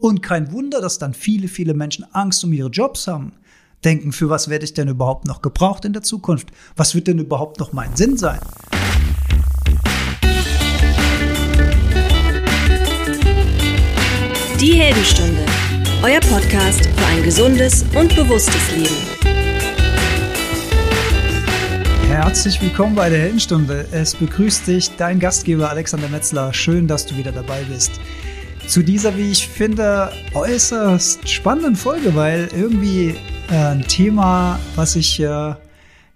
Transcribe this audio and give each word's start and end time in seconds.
Und 0.00 0.22
kein 0.22 0.52
Wunder, 0.52 0.80
dass 0.80 0.98
dann 0.98 1.12
viele, 1.12 1.48
viele 1.48 1.74
Menschen 1.74 2.06
Angst 2.12 2.44
um 2.44 2.52
ihre 2.52 2.68
Jobs 2.68 3.08
haben. 3.08 3.32
Denken, 3.84 4.12
für 4.12 4.30
was 4.30 4.48
werde 4.48 4.64
ich 4.64 4.72
denn 4.72 4.86
überhaupt 4.86 5.26
noch 5.26 5.42
gebraucht 5.42 5.84
in 5.84 5.92
der 5.92 6.02
Zukunft? 6.02 6.50
Was 6.76 6.94
wird 6.94 7.08
denn 7.08 7.18
überhaupt 7.18 7.58
noch 7.58 7.72
mein 7.72 7.94
Sinn 7.96 8.16
sein? 8.16 8.38
Die 14.60 14.72
Heldenstunde, 14.72 15.44
euer 16.02 16.20
Podcast 16.20 16.86
für 16.86 17.06
ein 17.06 17.24
gesundes 17.24 17.84
und 17.96 18.14
bewusstes 18.14 18.76
Leben. 18.76 19.18
Herzlich 22.08 22.60
willkommen 22.62 22.94
bei 22.94 23.10
der 23.10 23.18
Heldenstunde. 23.18 23.86
Es 23.90 24.14
begrüßt 24.14 24.66
dich 24.66 24.90
dein 24.96 25.18
Gastgeber 25.18 25.70
Alexander 25.70 26.08
Metzler. 26.08 26.52
Schön, 26.52 26.86
dass 26.86 27.04
du 27.04 27.16
wieder 27.16 27.32
dabei 27.32 27.62
bist. 27.64 27.92
Zu 28.68 28.82
dieser, 28.82 29.16
wie 29.16 29.30
ich 29.30 29.48
finde, 29.48 30.12
äußerst 30.34 31.26
spannenden 31.26 31.74
Folge, 31.74 32.14
weil 32.14 32.50
irgendwie 32.54 33.14
äh, 33.48 33.54
ein 33.54 33.82
Thema, 33.88 34.60
was 34.74 34.94
ich 34.94 35.18
äh, 35.20 35.54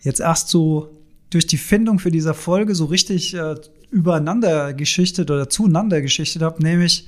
jetzt 0.03 0.21
erst 0.21 0.51
so 0.51 0.95
durch 1.31 1.47
die 1.47 1.57
Findung 1.57 1.99
für 1.99 2.11
diese 2.11 2.35
Folge 2.35 2.75
so 2.75 2.85
richtig 2.85 3.33
äh, 3.33 3.55
übereinander 3.91 4.75
geschichtet 4.75 5.31
oder 5.31 5.49
zueinander 5.49 6.03
geschichtet 6.03 6.43
habe, 6.43 6.63
nämlich 6.63 7.07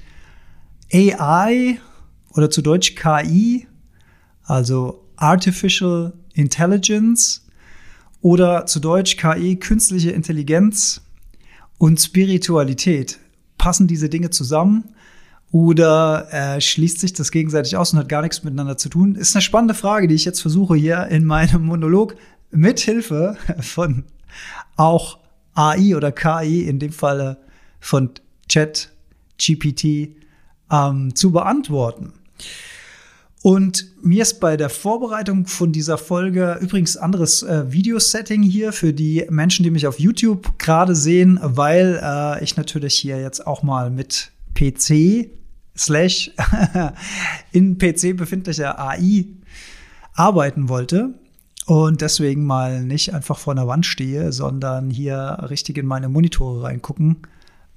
AI 0.91 1.79
oder 2.31 2.49
zu 2.49 2.63
Deutsch 2.63 2.95
KI, 2.95 3.67
also 4.45 5.05
Artificial 5.17 6.15
Intelligence 6.33 7.47
oder 8.23 8.65
zu 8.65 8.81
Deutsch 8.81 9.19
KI, 9.19 9.57
künstliche 9.57 10.13
Intelligenz 10.13 11.03
und 11.77 12.01
Spiritualität. 12.01 13.19
Passen 13.59 13.87
diese 13.87 14.09
Dinge 14.09 14.31
zusammen 14.31 14.94
oder 15.55 16.27
äh, 16.33 16.61
schließt 16.61 16.99
sich 16.99 17.13
das 17.13 17.31
gegenseitig 17.31 17.77
aus 17.77 17.93
und 17.93 18.01
hat 18.01 18.09
gar 18.09 18.23
nichts 18.23 18.43
miteinander 18.43 18.77
zu 18.77 18.89
tun? 18.89 19.15
Ist 19.15 19.37
eine 19.37 19.43
spannende 19.43 19.75
Frage, 19.75 20.09
die 20.09 20.17
ich 20.17 20.25
jetzt 20.25 20.41
versuche 20.41 20.75
hier 20.75 21.07
in 21.07 21.25
meinem 21.25 21.67
Monolog 21.67 22.17
mit 22.51 22.81
Hilfe 22.81 23.37
von 23.61 24.03
auch 24.75 25.21
AI 25.55 25.95
oder 25.95 26.11
KI, 26.11 26.63
in 26.63 26.81
dem 26.81 26.91
Falle 26.91 27.37
von 27.79 28.11
Chat 28.49 28.91
GPT, 29.39 30.17
ähm, 30.73 31.15
zu 31.15 31.31
beantworten. 31.31 32.15
Und 33.41 33.87
mir 34.03 34.23
ist 34.23 34.41
bei 34.41 34.57
der 34.57 34.71
Vorbereitung 34.71 35.47
von 35.47 35.71
dieser 35.71 35.99
Folge 35.99 36.59
übrigens 36.63 36.97
anderes 36.97 37.45
äh, 37.45 37.71
Videosetting 37.71 38.43
hier 38.43 38.73
für 38.73 38.93
die 38.93 39.25
Menschen, 39.31 39.63
die 39.63 39.71
mich 39.71 39.87
auf 39.87 40.01
YouTube 40.01 40.59
gerade 40.59 40.97
sehen, 40.97 41.39
weil 41.41 42.01
äh, 42.03 42.43
ich 42.43 42.57
natürlich 42.57 42.97
hier 42.97 43.21
jetzt 43.21 43.47
auch 43.47 43.63
mal 43.63 43.89
mit 43.91 44.33
PC 44.55 45.31
slash 45.77 46.31
in 47.53 47.79
PC 47.79 48.17
befindlicher 48.17 48.79
AI 48.79 49.27
arbeiten 50.15 50.69
wollte 50.69 51.15
und 51.67 52.01
deswegen 52.01 52.45
mal 52.45 52.83
nicht 52.83 53.15
einfach 53.15 53.39
vor 53.39 53.53
einer 53.55 53.67
Wand 53.67 53.87
stehe, 53.87 54.33
sondern 54.33 54.91
hier 54.91 55.39
richtig 55.49 55.79
in 55.79 55.87
meine 55.87 56.09
Monitore 56.09 56.63
reingucken 56.65 57.19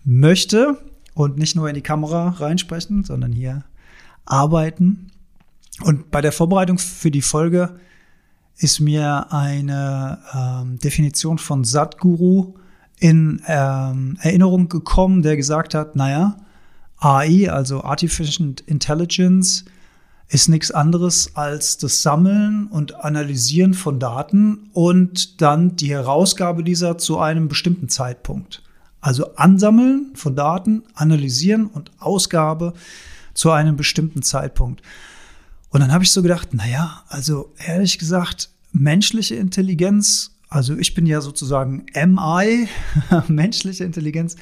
möchte 0.03 0.77
und 1.13 1.37
nicht 1.37 1.55
nur 1.55 1.69
in 1.69 1.75
die 1.75 1.81
Kamera 1.81 2.29
reinsprechen, 2.29 3.03
sondern 3.03 3.31
hier 3.31 3.63
arbeiten. 4.25 5.11
Und 5.83 6.11
bei 6.11 6.21
der 6.21 6.31
Vorbereitung 6.31 6.77
für 6.77 7.11
die 7.11 7.21
Folge 7.21 7.79
ist 8.57 8.79
mir 8.79 9.31
eine 9.31 10.19
ähm, 10.33 10.79
Definition 10.79 11.37
von 11.37 11.63
Satguru 11.63 12.55
in 12.99 13.41
ähm, 13.47 14.17
Erinnerung 14.21 14.69
gekommen, 14.69 15.21
der 15.21 15.37
gesagt 15.37 15.75
hat, 15.75 15.95
naja, 15.95 16.37
AI, 16.99 17.49
also 17.49 17.83
Artificial 17.83 18.55
Intelligence, 18.65 19.65
ist 20.29 20.49
nichts 20.49 20.71
anderes 20.71 21.35
als 21.35 21.77
das 21.77 22.01
Sammeln 22.01 22.67
und 22.67 22.95
Analysieren 22.95 23.73
von 23.73 23.99
Daten 23.99 24.69
und 24.73 25.41
dann 25.41 25.75
die 25.77 25.89
Herausgabe 25.89 26.63
dieser 26.63 26.97
zu 26.97 27.19
einem 27.19 27.47
bestimmten 27.47 27.87
Zeitpunkt. 27.87 28.61
Also 28.99 29.35
Ansammeln 29.35 30.11
von 30.15 30.35
Daten, 30.35 30.83
Analysieren 30.95 31.67
und 31.67 31.91
Ausgabe 31.99 32.73
zu 33.33 33.51
einem 33.51 33.77
bestimmten 33.77 34.21
Zeitpunkt. 34.21 34.81
Und 35.69 35.79
dann 35.79 35.93
habe 35.93 36.03
ich 36.03 36.11
so 36.11 36.21
gedacht, 36.21 36.53
naja, 36.53 37.03
also 37.07 37.53
ehrlich 37.65 37.99
gesagt, 37.99 38.49
menschliche 38.71 39.35
Intelligenz, 39.35 40.31
also 40.49 40.75
ich 40.75 40.93
bin 40.93 41.05
ja 41.05 41.21
sozusagen 41.21 41.85
MI, 41.93 42.67
menschliche 43.27 43.83
Intelligenz, 43.83 44.35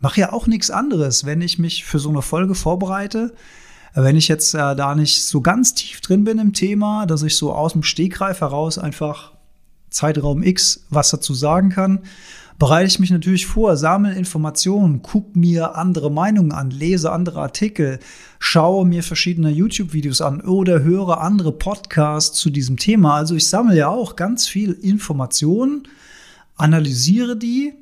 mache 0.00 0.20
ja 0.20 0.32
auch 0.32 0.46
nichts 0.46 0.70
anderes, 0.70 1.24
wenn 1.24 1.40
ich 1.40 1.58
mich 1.58 1.84
für 1.84 1.98
so 1.98 2.08
eine 2.08 2.22
Folge 2.22 2.54
vorbereite. 2.54 3.34
Wenn 3.94 4.16
ich 4.16 4.28
jetzt 4.28 4.54
äh, 4.54 4.76
da 4.76 4.94
nicht 4.94 5.24
so 5.24 5.40
ganz 5.40 5.74
tief 5.74 6.02
drin 6.02 6.24
bin 6.24 6.38
im 6.38 6.52
Thema, 6.52 7.06
dass 7.06 7.22
ich 7.22 7.36
so 7.36 7.54
aus 7.54 7.72
dem 7.72 7.82
Stegreif 7.82 8.42
heraus 8.42 8.78
einfach 8.78 9.32
Zeitraum 9.88 10.42
X 10.42 10.84
was 10.90 11.10
dazu 11.10 11.32
sagen 11.32 11.70
kann, 11.70 12.00
bereite 12.58 12.88
ich 12.88 12.98
mich 12.98 13.10
natürlich 13.10 13.46
vor, 13.46 13.76
sammle 13.76 14.14
Informationen, 14.14 15.02
gucke 15.02 15.38
mir 15.38 15.76
andere 15.76 16.10
Meinungen 16.10 16.52
an, 16.52 16.70
lese 16.70 17.12
andere 17.12 17.40
Artikel, 17.40 17.98
schaue 18.38 18.86
mir 18.86 19.02
verschiedene 19.02 19.50
YouTube-Videos 19.50 20.20
an 20.20 20.42
oder 20.42 20.82
höre 20.82 21.20
andere 21.20 21.52
Podcasts 21.52 22.38
zu 22.38 22.50
diesem 22.50 22.76
Thema. 22.76 23.14
Also 23.14 23.34
ich 23.34 23.48
sammle 23.48 23.76
ja 23.76 23.88
auch 23.88 24.16
ganz 24.16 24.46
viel 24.46 24.72
Informationen, 24.72 25.88
analysiere 26.56 27.36
die 27.36 27.74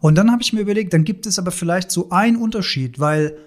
und 0.00 0.14
dann 0.14 0.30
habe 0.30 0.42
ich 0.42 0.52
mir 0.52 0.60
überlegt, 0.60 0.92
dann 0.92 1.04
gibt 1.04 1.26
es 1.26 1.38
aber 1.38 1.50
vielleicht 1.50 1.90
so 1.90 2.10
einen 2.10 2.36
Unterschied, 2.36 2.98
weil 2.98 3.38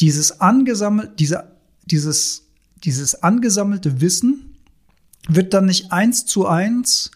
dieses 0.00 0.40
angesammelt, 0.40 1.18
diese, 1.20 1.52
dieses, 1.84 2.46
dieses 2.84 3.22
angesammelte 3.22 4.00
Wissen 4.00 4.56
wird 5.28 5.54
dann 5.54 5.66
nicht 5.66 5.92
eins 5.92 6.26
zu 6.26 6.46
eins 6.46 7.10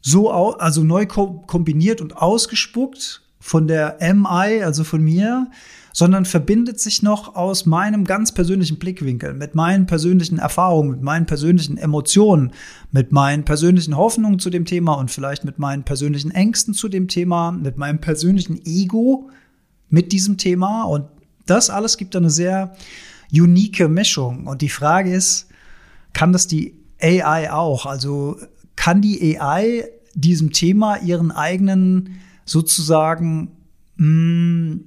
so, 0.00 0.30
also 0.30 0.84
neu 0.84 1.06
kombiniert 1.06 2.00
und 2.00 2.16
ausgespuckt 2.16 3.22
von 3.46 3.68
der 3.68 3.98
MI, 4.00 4.64
also 4.64 4.82
von 4.82 5.00
mir, 5.00 5.48
sondern 5.92 6.24
verbindet 6.24 6.80
sich 6.80 7.04
noch 7.04 7.36
aus 7.36 7.64
meinem 7.64 8.04
ganz 8.04 8.32
persönlichen 8.32 8.80
Blickwinkel, 8.80 9.34
mit 9.34 9.54
meinen 9.54 9.86
persönlichen 9.86 10.40
Erfahrungen, 10.40 10.90
mit 10.90 11.02
meinen 11.02 11.26
persönlichen 11.26 11.78
Emotionen, 11.78 12.50
mit 12.90 13.12
meinen 13.12 13.44
persönlichen 13.44 13.96
Hoffnungen 13.96 14.40
zu 14.40 14.50
dem 14.50 14.64
Thema 14.64 14.94
und 14.94 15.12
vielleicht 15.12 15.44
mit 15.44 15.60
meinen 15.60 15.84
persönlichen 15.84 16.32
Ängsten 16.32 16.74
zu 16.74 16.88
dem 16.88 17.06
Thema, 17.06 17.52
mit 17.52 17.78
meinem 17.78 18.00
persönlichen 18.00 18.60
Ego 18.66 19.30
mit 19.90 20.10
diesem 20.10 20.38
Thema. 20.38 20.82
Und 20.82 21.04
das 21.46 21.70
alles 21.70 21.98
gibt 21.98 22.16
eine 22.16 22.30
sehr 22.30 22.74
unique 23.32 23.88
Mischung. 23.88 24.48
Und 24.48 24.60
die 24.60 24.68
Frage 24.68 25.14
ist, 25.14 25.46
kann 26.12 26.32
das 26.32 26.48
die 26.48 26.74
AI 27.00 27.52
auch? 27.52 27.86
Also 27.86 28.38
kann 28.74 29.02
die 29.02 29.38
AI 29.38 29.84
diesem 30.14 30.52
Thema 30.52 30.96
ihren 30.96 31.30
eigenen 31.30 32.18
sozusagen 32.46 33.50
mh, 33.96 34.06
mm, 34.06 34.84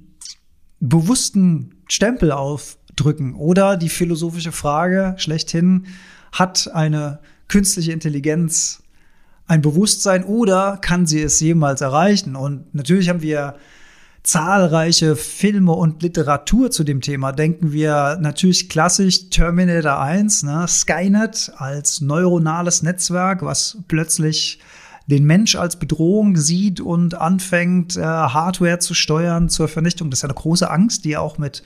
bewussten 0.80 1.76
Stempel 1.88 2.32
aufdrücken? 2.32 3.34
Oder 3.34 3.76
die 3.76 3.88
philosophische 3.88 4.52
Frage 4.52 5.14
schlechthin, 5.18 5.86
hat 6.32 6.70
eine 6.74 7.20
künstliche 7.48 7.92
Intelligenz 7.92 8.82
ein 9.46 9.62
Bewusstsein 9.62 10.24
oder 10.24 10.78
kann 10.80 11.06
sie 11.06 11.22
es 11.22 11.40
jemals 11.40 11.80
erreichen? 11.80 12.36
Und 12.36 12.72
natürlich 12.74 13.08
haben 13.08 13.22
wir 13.22 13.56
zahlreiche 14.22 15.16
Filme 15.16 15.72
und 15.72 16.02
Literatur 16.02 16.70
zu 16.70 16.84
dem 16.84 17.00
Thema. 17.00 17.32
Denken 17.32 17.72
wir 17.72 18.18
natürlich 18.20 18.68
klassisch 18.68 19.30
Terminator 19.30 19.98
1, 19.98 20.44
ne? 20.44 20.66
Skynet 20.68 21.52
als 21.56 22.00
neuronales 22.00 22.82
Netzwerk, 22.82 23.42
was 23.42 23.78
plötzlich 23.88 24.60
den 25.10 25.24
Mensch 25.24 25.56
als 25.56 25.78
Bedrohung 25.78 26.36
sieht 26.36 26.80
und 26.80 27.14
anfängt, 27.14 27.96
äh, 27.96 28.02
Hardware 28.02 28.78
zu 28.78 28.94
steuern 28.94 29.48
zur 29.48 29.68
Vernichtung. 29.68 30.10
Das 30.10 30.18
ist 30.18 30.22
ja 30.22 30.28
eine 30.28 30.34
große 30.34 30.70
Angst, 30.70 31.04
die 31.04 31.16
auch 31.16 31.36
mit 31.38 31.62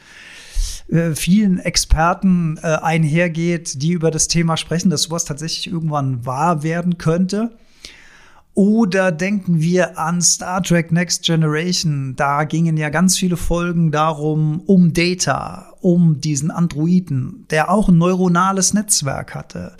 äh, 0.88 1.15
vielen 1.15 1.59
Experten 1.59 2.59
äh, 2.63 2.66
einhergeht, 2.66 3.83
die 3.83 3.92
über 3.92 4.10
das 4.10 4.28
Thema 4.28 4.57
sprechen, 4.57 4.91
dass 4.91 5.03
sowas 5.03 5.24
tatsächlich 5.24 5.68
irgendwann 5.68 6.27
wahr 6.27 6.63
werden 6.63 6.98
könnte. 6.98 7.53
Oder 8.54 9.10
denken 9.10 9.60
wir 9.60 9.98
an 9.98 10.22
Star 10.22 10.63
Trek 10.63 10.92
Next 10.92 11.24
Generation. 11.24 12.15
Da 12.15 12.45
gingen 12.45 12.77
ja 12.77 12.89
ganz 12.89 13.18
viele 13.18 13.36
Folgen 13.36 13.91
darum, 13.91 14.60
um 14.66 14.92
Data, 14.92 15.72
um 15.80 16.21
diesen 16.21 16.53
Androiden, 16.53 17.47
der 17.51 17.68
auch 17.71 17.89
ein 17.89 17.98
neuronales 17.98 18.72
Netzwerk 18.72 19.34
hatte 19.34 19.77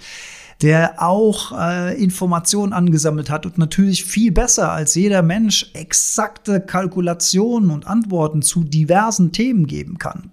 der 0.63 1.03
auch 1.03 1.53
äh, 1.59 2.03
Informationen 2.03 2.73
angesammelt 2.73 3.31
hat 3.31 3.47
und 3.47 3.59
natürlich 3.59 4.05
viel 4.05 4.33
besser 4.33 4.71
als 4.71 4.95
jeder 4.95 5.23
Mensch 5.23 5.71
exakte 5.75 6.61
Kalkulationen 6.61 7.71
und 7.71 7.87
Antworten 7.87 8.43
zu 8.43 8.65
diversen 8.65 9.33
Themen 9.33 9.67
geben 9.67 9.99
kann. 9.99 10.31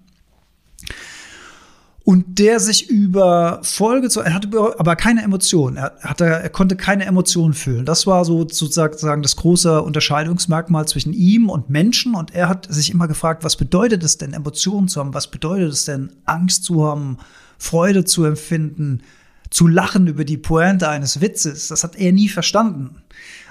und 2.04 2.38
der 2.38 2.58
sich 2.58 2.88
über 2.88 3.60
Folge 3.62 4.08
zu, 4.08 4.20
er 4.20 4.34
hatte 4.34 4.48
aber 4.78 4.96
keine 4.96 5.22
Emotionen, 5.22 5.76
er, 5.76 5.92
hatte, 6.00 6.24
er 6.24 6.50
konnte 6.50 6.76
keine 6.76 7.04
Emotionen 7.04 7.54
fühlen. 7.54 7.84
Das 7.84 8.06
war 8.06 8.24
so 8.24 8.40
sozusagen 8.48 9.22
das 9.22 9.36
große 9.36 9.82
Unterscheidungsmerkmal 9.82 10.86
zwischen 10.88 11.12
ihm 11.12 11.48
und 11.48 11.70
Menschen 11.70 12.14
und 12.14 12.34
er 12.34 12.48
hat 12.48 12.66
sich 12.68 12.90
immer 12.90 13.06
gefragt, 13.06 13.44
was 13.44 13.56
bedeutet 13.56 14.02
es 14.02 14.18
denn, 14.18 14.32
Emotionen 14.32 14.88
zu 14.88 15.00
haben, 15.00 15.14
was 15.14 15.30
bedeutet 15.30 15.72
es 15.72 15.84
denn, 15.84 16.10
Angst 16.24 16.64
zu 16.64 16.84
haben, 16.84 17.18
Freude 17.58 18.04
zu 18.04 18.24
empfinden, 18.24 19.02
zu 19.52 19.68
lachen 19.68 20.06
über 20.06 20.24
die 20.24 20.38
Pointe 20.38 20.88
eines 20.88 21.20
Witzes. 21.20 21.68
Das 21.68 21.84
hat 21.84 21.96
er 21.96 22.12
nie 22.12 22.28
verstanden. 22.28 23.02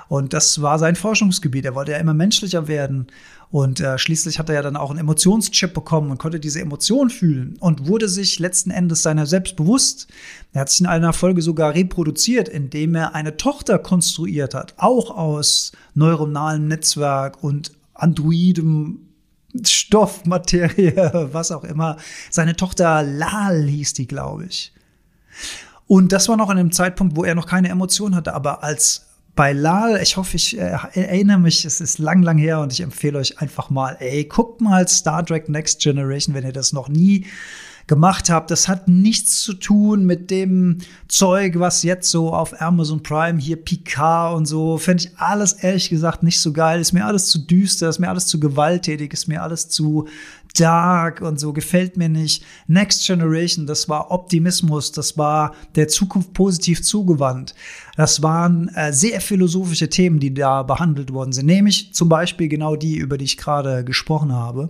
Und 0.10 0.34
das 0.34 0.62
war 0.62 0.78
sein 0.78 0.98
Forschungsgebiet. 0.98 1.64
Er 1.64 1.76
wollte 1.76 1.94
ja 1.94 1.98
immer 1.98 2.14
menschlicher 2.14 2.68
werden. 2.68 3.08
Und 3.50 3.80
äh, 3.80 3.98
schließlich 3.98 4.40
hat 4.40 4.50
er 4.50 4.56
ja 4.56 4.62
dann 4.62 4.76
auch 4.76 4.90
einen 4.90 5.00
Emotionschip 5.00 5.74
bekommen 5.74 6.10
und 6.10 6.18
konnte 6.18 6.40
diese 6.40 6.60
Emotion 6.60 7.10
fühlen 7.10 7.56
und 7.60 7.88
wurde 7.88 8.10
sich 8.10 8.40
letzten 8.40 8.72
Endes 8.72 9.04
seiner 9.04 9.26
selbst 9.26 9.56
bewusst. 9.56 10.08
Er 10.54 10.62
hat 10.62 10.70
sich 10.70 10.82
in 10.82 10.86
einer 10.88 11.14
Folge 11.14 11.42
sogar 11.42 11.76
reproduziert, 11.76 12.50
indem 12.50 12.96
er 12.96 13.14
eine 13.14 13.38
Tochter 13.38 13.78
konstruiert 13.78 14.54
hat, 14.54 14.74
auch 14.78 15.12
aus 15.12 15.72
neuronalem 15.94 16.68
Netzwerk 16.68 17.44
und 17.44 17.72
androidem 17.94 19.10
Stoff, 19.66 20.26
Materie, 20.26 21.30
was 21.32 21.52
auch 21.52 21.64
immer. 21.64 21.98
Seine 22.30 22.56
Tochter 22.56 23.04
Lal 23.04 23.64
hieß 23.64 23.94
die, 23.94 24.08
glaube 24.08 24.46
ich. 24.46 24.74
Und 25.92 26.14
das 26.14 26.30
war 26.30 26.38
noch 26.38 26.48
an 26.48 26.58
einem 26.58 26.72
Zeitpunkt, 26.72 27.18
wo 27.18 27.26
er 27.26 27.36
noch 27.36 27.46
keine 27.46 27.68
Emotion 27.68 28.16
hatte, 28.16 28.34
aber 28.34 28.64
als 28.64 29.08
bei 29.36 29.52
Lal, 29.52 30.00
ich 30.02 30.16
hoffe, 30.16 30.38
ich 30.38 30.58
äh, 30.58 30.78
erinnere 30.94 31.38
mich, 31.38 31.66
es 31.66 31.82
ist 31.82 32.00
lang, 32.00 32.22
lang 32.22 32.38
her 32.38 32.62
und 32.62 32.72
ich 32.72 32.80
empfehle 32.80 33.20
euch 33.20 33.42
einfach 33.42 33.70
mal, 33.70 33.98
ey, 34.00 34.24
guckt 34.24 34.62
mal 34.62 34.88
Star 34.88 35.26
Trek 35.26 35.50
Next 35.50 35.82
Generation, 35.82 36.34
wenn 36.34 36.46
ihr 36.46 36.54
das 36.54 36.72
noch 36.72 36.88
nie 36.88 37.26
gemacht 37.88 38.30
habt. 38.30 38.52
Das 38.52 38.70
hat 38.70 38.88
nichts 38.88 39.42
zu 39.42 39.54
tun 39.54 40.06
mit 40.06 40.32
dem 40.32 40.78
Zeug, 41.10 41.60
was 41.60 41.84
jetzt 41.84 42.10
so 42.10 42.34
auf 42.34 42.62
Amazon 42.62 43.04
Prime 43.04 43.38
hier 43.38 43.58
Picard 43.58 44.38
und 44.38 44.46
so, 44.46 44.78
fände 44.78 45.04
ich 45.04 45.18
alles 45.18 45.52
ehrlich 45.52 45.90
gesagt 45.90 46.24
nicht 46.24 46.40
so 46.40 46.54
geil. 46.54 46.80
Ist 46.80 46.94
mir 46.94 47.06
alles 47.06 47.28
zu 47.28 47.40
düster, 47.40 47.90
ist 47.90 48.00
mir 48.00 48.08
alles 48.08 48.28
zu 48.28 48.40
gewalttätig, 48.40 49.12
ist 49.12 49.28
mir 49.28 49.44
alles 49.44 49.68
zu 49.68 50.08
dark 50.60 51.22
und 51.22 51.40
so, 51.40 51.54
gefällt 51.54 51.98
mir 51.98 52.10
nicht. 52.10 52.44
Next 52.68 53.06
Generation, 53.06 53.66
das 53.66 53.90
war 53.90 54.12
Optimismus, 54.12 54.92
das 54.92 55.18
war 55.18 55.56
der 55.76 55.88
Zukunft 55.88 56.34
positiv 56.34 56.82
zugewandt. 56.84 57.56
Das 57.96 58.22
waren 58.22 58.70
äh, 58.70 58.94
sehr 58.94 59.22
philosophische 59.22 59.90
Themen, 59.90 60.20
die 60.20 60.34
da 60.34 60.64
behandelt 60.64 61.14
worden 61.14 61.32
sind, 61.32 61.46
nämlich 61.46 61.94
zum 61.94 62.10
Beispiel 62.10 62.48
genau 62.48 62.76
die, 62.76 62.98
über 62.98 63.18
die 63.18 63.26
ich 63.26 63.38
gerade 63.38 63.84
gesprochen 63.84 64.34
habe. 64.34 64.70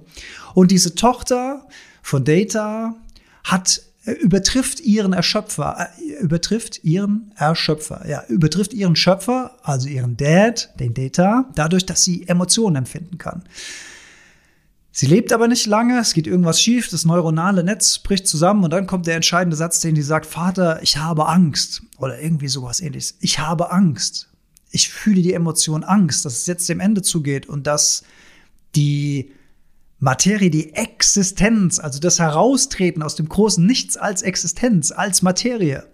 Und 0.54 0.72
diese 0.72 0.95
Tochter 0.95 1.66
von 2.01 2.24
Data 2.24 2.95
hat 3.44 3.81
äh, 4.06 4.13
übertrifft 4.13 4.80
ihren 4.80 5.13
Erschöpfer, 5.13 5.89
äh, 6.00 6.24
übertrifft 6.24 6.83
ihren 6.83 7.31
Erschöpfer, 7.36 8.04
ja, 8.07 8.24
übertrifft 8.28 8.74
ihren 8.74 8.95
Schöpfer, 8.95 9.57
also 9.63 9.88
ihren 9.88 10.18
Dad, 10.18 10.72
den 10.80 10.94
Data, 10.94 11.45
dadurch, 11.56 11.86
dass 11.86 12.04
sie 12.04 12.28
Emotionen 12.28 12.78
empfinden 12.78 13.18
kann. 13.18 13.44
Sie 14.93 15.05
lebt 15.05 15.31
aber 15.31 15.47
nicht 15.47 15.67
lange, 15.67 15.99
es 15.99 16.13
geht 16.13 16.27
irgendwas 16.27 16.61
schief, 16.61 16.89
das 16.89 17.05
neuronale 17.05 17.63
Netz 17.63 17.99
bricht 17.99 18.27
zusammen 18.27 18.65
und 18.65 18.71
dann 18.71 18.88
kommt 18.88 19.07
der 19.07 19.15
entscheidende 19.15 19.55
Satz, 19.55 19.79
den 19.79 19.95
die 19.95 20.01
sagt, 20.01 20.25
Vater, 20.25 20.81
ich 20.83 20.97
habe 20.97 21.29
Angst 21.29 21.83
oder 21.97 22.19
irgendwie 22.19 22.49
sowas 22.49 22.81
ähnliches. 22.81 23.15
Ich 23.21 23.39
habe 23.39 23.71
Angst. 23.71 24.27
Ich 24.69 24.89
fühle 24.89 25.21
die 25.21 25.33
Emotion 25.33 25.83
Angst, 25.83 26.25
dass 26.25 26.33
es 26.33 26.45
jetzt 26.45 26.67
dem 26.67 26.81
Ende 26.81 27.01
zugeht 27.01 27.47
und 27.47 27.67
dass 27.67 28.03
die 28.75 29.31
Materie, 29.99 30.49
die 30.49 30.73
Existenz, 30.73 31.79
also 31.79 31.99
das 31.99 32.19
Heraustreten 32.19 33.03
aus 33.03 33.15
dem 33.15 33.29
großen 33.29 33.65
Nichts 33.65 33.95
als 33.95 34.23
Existenz, 34.23 34.91
als 34.91 35.21
Materie. 35.21 35.87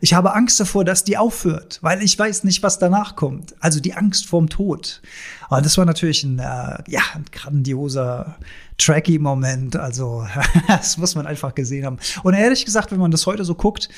Ich 0.00 0.14
habe 0.14 0.34
Angst 0.34 0.58
davor, 0.60 0.84
dass 0.84 1.04
die 1.04 1.16
aufhört, 1.16 1.78
weil 1.82 2.02
ich 2.02 2.18
weiß 2.18 2.44
nicht, 2.44 2.62
was 2.62 2.78
danach 2.78 3.16
kommt. 3.16 3.54
Also 3.60 3.80
die 3.80 3.94
Angst 3.94 4.26
vorm 4.26 4.48
Tod. 4.48 5.00
Aber 5.48 5.62
das 5.62 5.78
war 5.78 5.84
natürlich 5.84 6.24
ein, 6.24 6.38
äh, 6.38 6.78
ja, 6.88 7.02
ein 7.14 7.24
grandioser 7.32 8.36
Tracky-Moment. 8.78 9.76
Also 9.76 10.26
das 10.68 10.96
muss 10.96 11.14
man 11.14 11.26
einfach 11.26 11.54
gesehen 11.54 11.86
haben. 11.86 11.98
Und 12.22 12.34
ehrlich 12.34 12.64
gesagt, 12.64 12.92
wenn 12.92 12.98
man 12.98 13.10
das 13.10 13.26
heute 13.26 13.44
so 13.44 13.54
guckt, 13.54 13.88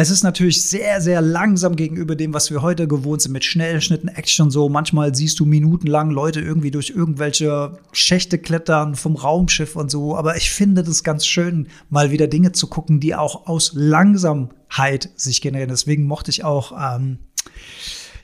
es 0.00 0.10
ist 0.10 0.22
natürlich 0.22 0.62
sehr, 0.62 1.00
sehr 1.00 1.20
langsam 1.20 1.74
gegenüber 1.74 2.14
dem, 2.14 2.32
was 2.32 2.52
wir 2.52 2.62
heute 2.62 2.86
gewohnt 2.86 3.20
sind 3.20 3.32
mit 3.32 3.44
Schnellschnitten, 3.44 4.08
Action 4.08 4.48
so. 4.48 4.68
Manchmal 4.68 5.12
siehst 5.12 5.40
du 5.40 5.44
minutenlang 5.44 6.12
Leute 6.12 6.40
irgendwie 6.40 6.70
durch 6.70 6.90
irgendwelche 6.90 7.76
Schächte 7.90 8.38
klettern 8.38 8.94
vom 8.94 9.16
Raumschiff 9.16 9.74
und 9.74 9.90
so. 9.90 10.16
Aber 10.16 10.36
ich 10.36 10.52
finde 10.52 10.84
das 10.84 11.02
ganz 11.02 11.26
schön, 11.26 11.66
mal 11.90 12.12
wieder 12.12 12.28
Dinge 12.28 12.52
zu 12.52 12.68
gucken, 12.68 13.00
die 13.00 13.16
auch 13.16 13.48
aus 13.48 13.72
Langsamkeit 13.74 15.10
sich 15.16 15.40
generieren. 15.40 15.70
Deswegen 15.70 16.04
mochte 16.04 16.30
ich 16.30 16.44
auch 16.44 16.70
ähm, 16.80 17.18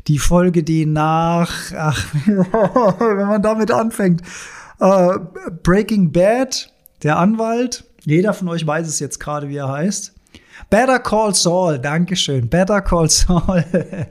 die 0.06 0.20
Folge, 0.20 0.62
die 0.62 0.86
nach, 0.86 1.72
ach, 1.76 2.06
wenn 2.24 3.26
man 3.26 3.42
damit 3.42 3.72
anfängt, 3.72 4.22
äh, 4.78 5.18
Breaking 5.64 6.12
Bad, 6.12 6.72
der 7.02 7.16
Anwalt, 7.16 7.82
jeder 8.04 8.32
von 8.32 8.48
euch 8.48 8.64
weiß 8.64 8.86
es 8.86 9.00
jetzt 9.00 9.18
gerade, 9.18 9.48
wie 9.48 9.56
er 9.56 9.72
heißt. 9.72 10.13
Better 10.70 10.98
Call 10.98 11.34
Saul, 11.34 11.78
Dankeschön. 11.78 12.48
Better 12.48 12.80
Call 12.80 13.08
Saul 13.10 13.64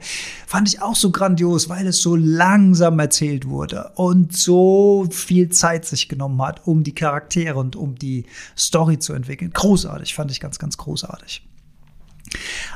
fand 0.46 0.68
ich 0.68 0.80
auch 0.80 0.96
so 0.96 1.10
grandios, 1.10 1.68
weil 1.68 1.86
es 1.86 2.00
so 2.00 2.16
langsam 2.16 2.98
erzählt 2.98 3.48
wurde 3.48 3.92
und 3.96 4.36
so 4.36 5.06
viel 5.10 5.48
Zeit 5.50 5.84
sich 5.84 6.08
genommen 6.08 6.40
hat, 6.42 6.66
um 6.66 6.84
die 6.84 6.94
Charaktere 6.94 7.58
und 7.58 7.76
um 7.76 7.96
die 7.96 8.26
Story 8.56 8.98
zu 8.98 9.12
entwickeln. 9.12 9.52
Großartig, 9.52 10.14
fand 10.14 10.30
ich 10.30 10.40
ganz, 10.40 10.58
ganz 10.58 10.76
großartig. 10.76 11.46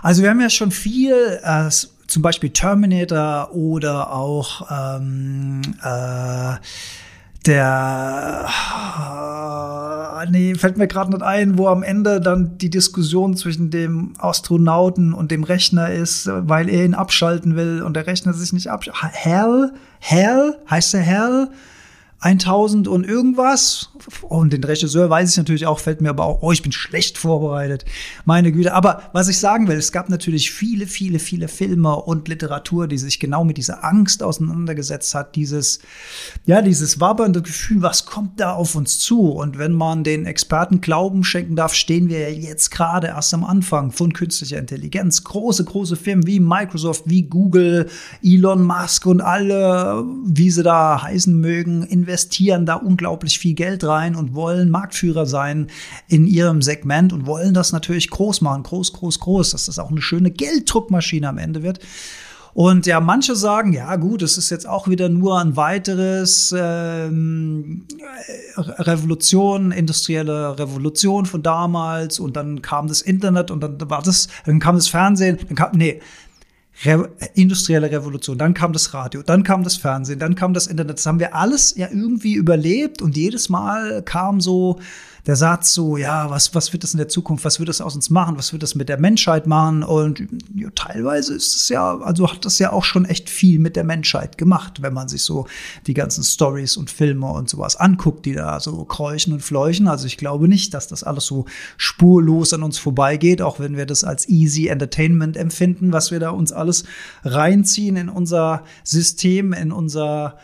Also 0.03 0.23
wir 0.23 0.31
haben 0.31 0.41
ja 0.41 0.50
schon 0.50 0.71
viel, 0.71 1.41
äh, 1.43 1.69
zum 2.06 2.23
Beispiel 2.23 2.50
Terminator 2.50 3.53
oder 3.53 4.12
auch 4.12 4.67
ähm, 4.71 5.62
äh, 5.82 6.56
der, 7.49 8.47
äh, 10.23 10.31
nee, 10.31 10.55
fällt 10.55 10.77
mir 10.77 10.87
gerade 10.87 11.11
nicht 11.11 11.23
ein, 11.23 11.59
wo 11.59 11.67
am 11.67 11.83
Ende 11.83 12.21
dann 12.21 12.59
die 12.59 12.71
Diskussion 12.71 13.37
zwischen 13.37 13.71
dem 13.71 14.12
Astronauten 14.19 15.12
und 15.15 15.31
dem 15.31 15.43
Rechner 15.43 15.91
ist, 15.91 16.29
weil 16.31 16.69
er 16.69 16.85
ihn 16.85 16.95
abschalten 16.95 17.56
will 17.56 17.83
und 17.83 17.95
der 17.97 18.06
Rechner 18.06 18.35
sich 18.35 18.53
nicht 18.53 18.69
abschaltet. 18.69 19.11
Hell? 19.15 19.73
Hell? 19.99 20.59
Heißt 20.71 20.95
der 20.95 21.00
Hell? 21.00 21.49
1000 22.20 22.88
und 22.88 23.06
irgendwas. 23.06 23.91
Und 24.23 24.53
den 24.53 24.65
Regisseur 24.65 25.09
weiß 25.09 25.31
ich 25.31 25.37
natürlich 25.37 25.67
auch, 25.67 25.79
fällt 25.79 26.00
mir 26.00 26.11
aber 26.11 26.25
auch, 26.25 26.43
oh, 26.43 26.50
ich 26.50 26.62
bin 26.62 26.73
schlecht 26.73 27.17
vorbereitet. 27.17 27.85
Meine 28.25 28.50
Güte. 28.50 28.75
Aber 28.75 29.03
was 29.12 29.29
ich 29.29 29.38
sagen 29.38 29.69
will, 29.69 29.76
es 29.76 29.93
gab 29.93 30.09
natürlich 30.09 30.50
viele, 30.50 30.87
viele, 30.87 31.20
viele 31.20 31.47
Filme 31.47 31.94
und 31.94 32.26
Literatur, 32.26 32.88
die 32.88 32.99
sich 32.99 33.20
genau 33.20 33.44
mit 33.44 33.56
dieser 33.56 33.85
Angst 33.85 34.23
auseinandergesetzt 34.23 35.15
hat. 35.15 35.37
Dieses, 35.37 35.79
ja, 36.44 36.61
dieses 36.61 36.99
wabbernde 36.99 37.43
Gefühl, 37.43 37.82
was 37.82 38.05
kommt 38.05 38.41
da 38.41 38.53
auf 38.53 38.75
uns 38.75 38.99
zu? 38.99 39.31
Und 39.31 39.59
wenn 39.59 39.73
man 39.73 40.03
den 40.03 40.26
Experten 40.26 40.81
Glauben 40.81 41.23
schenken 41.23 41.55
darf, 41.55 41.75
stehen 41.75 42.09
wir 42.09 42.19
ja 42.19 42.29
jetzt 42.29 42.71
gerade 42.71 43.09
erst 43.09 43.32
am 43.32 43.45
Anfang 43.45 43.92
von 43.92 44.12
künstlicher 44.12 44.59
Intelligenz. 44.59 45.23
Große, 45.23 45.64
große 45.64 45.95
Firmen 45.95 46.26
wie 46.26 46.40
Microsoft, 46.40 47.04
wie 47.07 47.23
Google, 47.23 47.88
Elon 48.25 48.62
Musk 48.62 49.07
und 49.07 49.21
alle, 49.21 50.04
wie 50.25 50.50
sie 50.50 50.64
da 50.64 51.00
heißen 51.02 51.38
mögen, 51.38 51.85
investieren 52.09 52.65
da 52.65 52.77
unglaublich 52.77 53.38
viel 53.38 53.53
Geld 53.53 53.85
rein 53.85 54.17
und 54.17 54.35
wollen 54.35 54.71
Marktführer 54.71 55.27
sein 55.27 55.67
in 56.09 56.27
ihrem 56.27 56.62
Segment 56.62 57.12
und 57.12 57.27
wollen 57.27 57.53
das 57.53 57.71
natürlich 57.73 58.09
groß 58.09 58.41
machen, 58.41 58.62
groß, 58.62 58.95
groß, 58.95 59.21
groß, 59.21 59.50
dass 59.50 59.67
das 59.67 59.79
auch 59.79 59.91
eine 59.91 60.00
schöne 60.00 60.31
Gelddruckmaschine 60.31 61.29
am 61.29 61.37
Ende 61.37 61.62
wird. 61.62 61.81
Und 62.55 62.87
ja, 62.87 62.99
manche 62.99 63.37
sagen, 63.37 63.75
ja 63.75 63.95
gut, 63.97 64.23
es 64.23 64.38
ist 64.38 64.49
jetzt 64.49 64.67
auch 64.67 64.88
wieder 64.88 65.11
nur 65.11 65.38
ein 65.38 65.57
weiteres 65.57 66.53
ähm, 66.57 67.85
Revolution, 68.57 69.71
industrielle 69.71 70.59
Revolution 70.59 71.27
von 71.27 71.43
damals 71.43 72.19
und 72.19 72.37
dann 72.37 72.62
kam 72.62 72.88
das 72.88 73.03
Internet 73.03 73.50
und 73.50 73.61
dann 73.61 73.79
war 73.91 74.03
das, 74.03 74.29
dann 74.47 74.61
kam 74.61 74.77
das 74.77 74.88
Fernsehen, 74.88 75.38
dann 75.47 75.57
kam, 75.57 75.73
nee, 75.77 76.00
Re 76.85 77.11
industrielle 77.35 77.90
Revolution, 77.90 78.38
dann 78.38 78.54
kam 78.54 78.73
das 78.73 78.94
Radio, 78.94 79.23
dann 79.23 79.42
kam 79.42 79.64
das 79.64 79.76
Fernsehen, 79.76 80.20
dann 80.20 80.37
kam 80.37 80.54
das 80.54 80.68
Internet. 80.68 80.99
Das 80.99 81.06
haben 81.06 81.18
wir 81.18 81.35
alles 81.35 81.75
ja 81.76 81.88
irgendwie 81.90 82.35
überlebt 82.35 83.02
und 83.02 83.16
jedes 83.16 83.49
Mal 83.49 84.02
kam 84.02 84.40
so 84.40 84.78
der 85.28 85.37
Satz 85.37 85.75
so, 85.75 85.99
ja, 85.99 86.30
was, 86.30 86.54
was 86.54 86.73
wird 86.73 86.85
das 86.85 86.94
in 86.94 86.99
der 86.99 87.08
Zukunft, 87.08 87.44
was 87.44 87.58
wird 87.58 87.68
das 87.68 87.82
aus 87.82 87.94
uns 87.94 88.08
machen, 88.08 88.38
was 88.38 88.54
wird 88.54 88.62
das 88.62 88.75
mit 88.75 88.88
der 88.88 88.99
Menschheit 88.99 89.47
machen? 89.47 89.82
Und 89.82 90.26
ja, 90.54 90.70
teilweise 90.75 91.35
ist 91.35 91.54
es 91.54 91.68
ja, 91.68 91.99
also 91.99 92.32
hat 92.32 92.47
das 92.47 92.58
ja 92.58 92.73
auch 92.73 92.82
schon 92.82 93.04
echt 93.04 93.28
viel 93.28 93.58
mit 93.58 93.76
der 93.76 93.85
Menschheit 93.85 94.38
gemacht, 94.38 94.80
wenn 94.80 94.94
man 94.94 95.06
sich 95.08 95.23
so 95.23 95.47
die 95.87 95.92
ganzen 95.92 96.25
Stories 96.25 96.78
und 96.78 96.90
Filme 96.90 97.26
und 97.26 97.50
sowas 97.50 97.76
anguckt, 97.76 98.25
die 98.25 98.32
da 98.32 98.58
so 98.58 98.87
kräuchen 98.87 99.35
und 99.35 99.40
fleuchen. 99.40 99.87
Also 99.87 100.06
ich 100.06 100.16
glaube 100.16 100.49
nicht, 100.49 100.73
dass 100.73 100.88
das 100.88 101.04
alles 101.04 101.26
so 101.26 101.44
spurlos 101.76 102.54
an 102.54 102.62
uns 102.62 102.78
vorbeigeht, 102.78 103.42
auch 103.42 103.61
wenn 103.61 103.76
wir 103.76 103.85
das 103.85 104.04
als 104.04 104.30
easy 104.30 104.68
Entertainment 104.68 105.37
empfinden, 105.37 105.92
was 105.92 106.11
wir 106.11 106.20
da 106.20 106.30
uns 106.30 106.52
alles 106.52 106.85
reinziehen 107.23 107.97
in 107.97 108.08
unser 108.08 108.64
System, 108.82 109.52
in 109.52 109.73
unser 109.73 110.38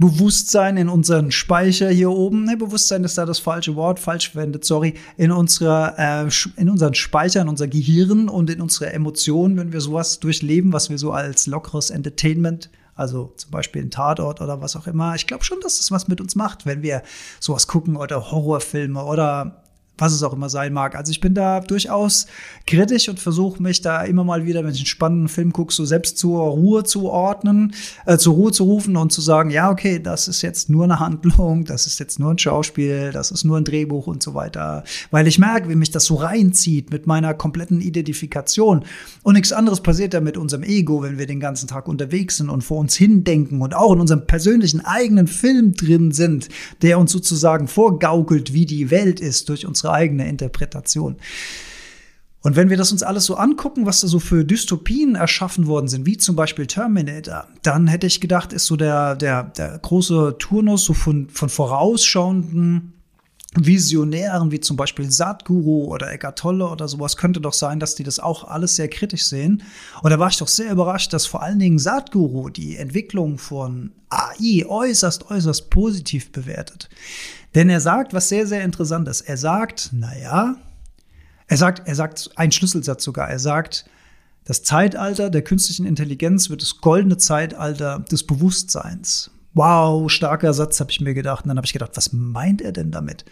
Bewusstsein 0.00 0.78
in 0.78 0.88
unseren 0.88 1.30
Speicher 1.30 1.90
hier 1.90 2.10
oben. 2.10 2.44
Ne, 2.44 2.56
Bewusstsein 2.56 3.04
ist 3.04 3.18
da 3.18 3.26
das 3.26 3.38
falsche 3.38 3.76
Wort, 3.76 4.00
falsch 4.00 4.30
verwendet, 4.30 4.64
sorry. 4.64 4.94
In 5.18 5.30
unserer, 5.30 5.94
äh, 5.98 6.30
in 6.56 6.70
unseren 6.70 6.94
Speicher, 6.94 7.42
in 7.42 7.48
unser 7.48 7.68
Gehirn 7.68 8.30
und 8.30 8.48
in 8.48 8.62
unsere 8.62 8.94
Emotionen, 8.94 9.58
wenn 9.58 9.74
wir 9.74 9.82
sowas 9.82 10.18
durchleben, 10.18 10.72
was 10.72 10.88
wir 10.88 10.96
so 10.96 11.12
als 11.12 11.46
lockeres 11.46 11.90
Entertainment 11.90 12.70
also 12.96 13.32
zum 13.36 13.50
Beispiel 13.50 13.82
ein 13.82 13.90
Tatort 13.90 14.42
oder 14.42 14.60
was 14.60 14.76
auch 14.76 14.86
immer. 14.86 15.14
Ich 15.14 15.26
glaube 15.26 15.42
schon, 15.42 15.58
dass 15.62 15.78
das 15.78 15.90
was 15.90 16.06
mit 16.08 16.20
uns 16.20 16.34
macht, 16.34 16.66
wenn 16.66 16.82
wir 16.82 17.02
sowas 17.38 17.66
gucken 17.66 17.96
oder 17.96 18.30
Horrorfilme 18.30 19.02
oder 19.02 19.62
was 20.00 20.12
es 20.12 20.22
auch 20.22 20.32
immer 20.32 20.48
sein 20.48 20.72
mag. 20.72 20.94
Also 20.96 21.12
ich 21.12 21.20
bin 21.20 21.34
da 21.34 21.60
durchaus 21.60 22.26
kritisch 22.66 23.08
und 23.08 23.20
versuche 23.20 23.62
mich 23.62 23.80
da 23.80 24.02
immer 24.02 24.24
mal 24.24 24.46
wieder, 24.46 24.64
wenn 24.64 24.72
ich 24.72 24.80
einen 24.80 24.86
spannenden 24.86 25.28
Film 25.28 25.52
gucke, 25.52 25.72
so 25.72 25.84
selbst 25.84 26.18
zur 26.18 26.40
Ruhe 26.42 26.84
zu 26.84 27.08
ordnen, 27.08 27.74
äh, 28.06 28.16
zur 28.16 28.34
Ruhe 28.34 28.52
zu 28.52 28.64
rufen 28.64 28.96
und 28.96 29.12
zu 29.12 29.20
sagen, 29.20 29.50
ja, 29.50 29.70
okay, 29.70 29.98
das 29.98 30.28
ist 30.28 30.42
jetzt 30.42 30.70
nur 30.70 30.84
eine 30.84 31.00
Handlung, 31.00 31.64
das 31.64 31.86
ist 31.86 32.00
jetzt 32.00 32.18
nur 32.18 32.30
ein 32.30 32.38
Schauspiel, 32.38 33.10
das 33.12 33.30
ist 33.30 33.44
nur 33.44 33.58
ein 33.58 33.64
Drehbuch 33.64 34.06
und 34.06 34.22
so 34.22 34.34
weiter. 34.34 34.84
Weil 35.10 35.26
ich 35.26 35.38
merke, 35.38 35.68
wie 35.68 35.74
mich 35.74 35.90
das 35.90 36.04
so 36.04 36.16
reinzieht 36.16 36.90
mit 36.90 37.06
meiner 37.06 37.34
kompletten 37.34 37.80
Identifikation. 37.80 38.84
Und 39.22 39.34
nichts 39.34 39.52
anderes 39.52 39.80
passiert 39.80 40.14
da 40.14 40.20
mit 40.20 40.36
unserem 40.36 40.62
Ego, 40.62 41.02
wenn 41.02 41.18
wir 41.18 41.26
den 41.26 41.40
ganzen 41.40 41.68
Tag 41.68 41.88
unterwegs 41.88 42.38
sind 42.38 42.50
und 42.50 42.62
vor 42.62 42.78
uns 42.78 42.96
hindenken 42.96 43.60
und 43.62 43.74
auch 43.74 43.92
in 43.92 44.00
unserem 44.00 44.26
persönlichen 44.26 44.84
eigenen 44.84 45.26
Film 45.26 45.74
drin 45.74 46.12
sind, 46.12 46.48
der 46.82 46.98
uns 46.98 47.12
sozusagen 47.12 47.68
vorgaukelt, 47.68 48.52
wie 48.52 48.66
die 48.66 48.90
Welt 48.90 49.20
ist 49.20 49.48
durch 49.48 49.66
unsere 49.66 49.89
eigene 49.92 50.28
Interpretation. 50.28 51.16
Und 52.42 52.56
wenn 52.56 52.70
wir 52.70 52.78
das 52.78 52.90
uns 52.90 53.02
alles 53.02 53.26
so 53.26 53.34
angucken, 53.34 53.84
was 53.84 54.00
da 54.00 54.08
so 54.08 54.18
für 54.18 54.44
Dystopien 54.44 55.14
erschaffen 55.14 55.66
worden 55.66 55.88
sind, 55.88 56.06
wie 56.06 56.16
zum 56.16 56.36
Beispiel 56.36 56.66
Terminator, 56.66 57.46
dann 57.62 57.86
hätte 57.86 58.06
ich 58.06 58.20
gedacht, 58.20 58.54
ist 58.54 58.66
so 58.66 58.76
der, 58.76 59.14
der, 59.14 59.44
der 59.44 59.78
große 59.78 60.36
Turnus 60.38 60.84
so 60.84 60.94
von, 60.94 61.28
von 61.28 61.50
vorausschauenden 61.50 62.94
Visionären 63.56 64.52
wie 64.52 64.60
zum 64.60 64.76
Beispiel 64.76 65.10
Satguru 65.10 65.86
oder 65.86 66.12
Eckart 66.12 66.38
Tolle 66.38 66.68
oder 66.68 66.86
sowas 66.86 67.16
könnte 67.16 67.40
doch 67.40 67.52
sein, 67.52 67.80
dass 67.80 67.96
die 67.96 68.04
das 68.04 68.20
auch 68.20 68.44
alles 68.44 68.76
sehr 68.76 68.88
kritisch 68.88 69.24
sehen. 69.24 69.64
Und 70.02 70.10
da 70.10 70.20
war 70.20 70.28
ich 70.28 70.36
doch 70.36 70.46
sehr 70.46 70.70
überrascht, 70.70 71.12
dass 71.12 71.26
vor 71.26 71.42
allen 71.42 71.58
Dingen 71.58 71.80
Satguru 71.80 72.48
die 72.48 72.76
Entwicklung 72.76 73.38
von 73.38 73.90
AI 74.08 74.64
äußerst, 74.66 75.30
äußerst 75.30 75.68
positiv 75.68 76.30
bewertet. 76.30 76.88
Denn 77.54 77.68
er 77.68 77.80
sagt 77.80 78.14
was 78.14 78.28
sehr, 78.28 78.46
sehr 78.46 78.62
interessant 78.62 79.08
ist. 79.08 79.22
Er 79.22 79.36
sagt, 79.36 79.90
naja, 79.92 80.56
er 81.46 81.56
sagt, 81.56 81.86
er 81.88 81.94
sagt 81.94 82.30
einen 82.36 82.52
Schlüsselsatz 82.52 83.02
sogar. 83.02 83.28
Er 83.28 83.40
sagt, 83.40 83.84
das 84.44 84.62
Zeitalter 84.62 85.30
der 85.30 85.42
künstlichen 85.42 85.84
Intelligenz 85.84 86.48
wird 86.48 86.62
das 86.62 86.80
goldene 86.80 87.16
Zeitalter 87.16 88.00
des 88.10 88.24
Bewusstseins. 88.24 89.30
Wow, 89.54 90.10
starker 90.10 90.54
Satz, 90.54 90.78
habe 90.78 90.90
ich 90.90 91.00
mir 91.00 91.14
gedacht. 91.14 91.44
Und 91.44 91.48
dann 91.48 91.56
habe 91.56 91.66
ich 91.66 91.72
gedacht, 91.72 91.92
was 91.94 92.12
meint 92.12 92.62
er 92.62 92.72
denn 92.72 92.92
damit? 92.92 93.24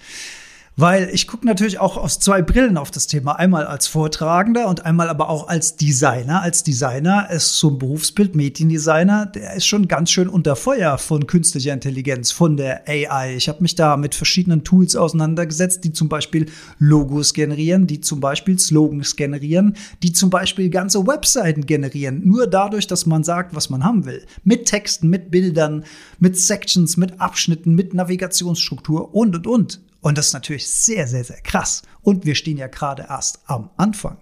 Weil 0.81 1.11
ich 1.13 1.27
gucke 1.27 1.45
natürlich 1.45 1.81
auch 1.81 1.97
aus 1.97 2.21
zwei 2.21 2.41
Brillen 2.41 2.77
auf 2.77 2.93
das 2.93 3.09
Thema. 3.09 3.33
Einmal 3.33 3.67
als 3.67 3.89
Vortragender 3.89 4.69
und 4.69 4.87
einmal 4.87 5.09
aber 5.09 5.29
auch 5.29 5.49
als 5.49 5.75
Designer. 5.75 6.41
Als 6.41 6.63
Designer 6.63 7.29
ist 7.33 7.59
so 7.59 7.71
ein 7.71 7.79
Berufsbild, 7.81 8.37
Mediendesigner, 8.37 9.27
der 9.27 9.55
ist 9.55 9.67
schon 9.67 9.89
ganz 9.89 10.13
schön 10.13 10.29
unter 10.29 10.55
Feuer 10.55 10.97
von 10.99 11.27
künstlicher 11.27 11.73
Intelligenz, 11.73 12.31
von 12.31 12.57
der 12.57 12.89
AI. 12.89 13.35
Ich 13.35 13.49
habe 13.49 13.61
mich 13.61 13.75
da 13.75 13.97
mit 13.97 14.15
verschiedenen 14.15 14.63
Tools 14.63 14.95
auseinandergesetzt, 14.95 15.83
die 15.83 15.93
zum 15.93 16.09
Beispiel 16.09 16.47
Logos 16.79 17.35
generieren, 17.35 17.89
die 17.89 18.01
zum 18.01 18.21
Beispiel 18.21 18.57
Slogans 18.57 19.17
generieren, 19.17 19.75
die 20.05 20.13
zum 20.13 20.31
Beispiel 20.31 20.71
ganze 20.71 21.05
Webseiten 21.05 21.67
generieren. 21.67 22.23
Nur 22.25 22.47
dadurch, 22.47 22.87
dass 22.87 23.05
man 23.05 23.25
sagt, 23.25 23.53
was 23.53 23.69
man 23.69 23.83
haben 23.83 24.05
will. 24.05 24.25
Mit 24.45 24.67
Texten, 24.67 25.09
mit 25.09 25.33
Bildern, 25.33 25.85
mit 26.21 26.39
Sections, 26.39 26.97
mit 26.97 27.21
Abschnitten, 27.21 27.75
mit 27.75 27.95
Navigationsstruktur 27.95 29.13
und, 29.13 29.35
und, 29.35 29.49
und. 29.49 29.81
Und 30.00 30.19
das 30.19 30.28
ist 30.28 30.33
natürlich 30.33 30.69
sehr, 30.69 31.07
sehr, 31.09 31.25
sehr 31.25 31.40
krass. 31.40 31.83
Und 32.02 32.25
wir 32.25 32.35
stehen 32.35 32.57
ja 32.57 32.69
gerade 32.69 33.07
erst 33.09 33.40
am 33.47 33.71
Anfang. 33.76 34.19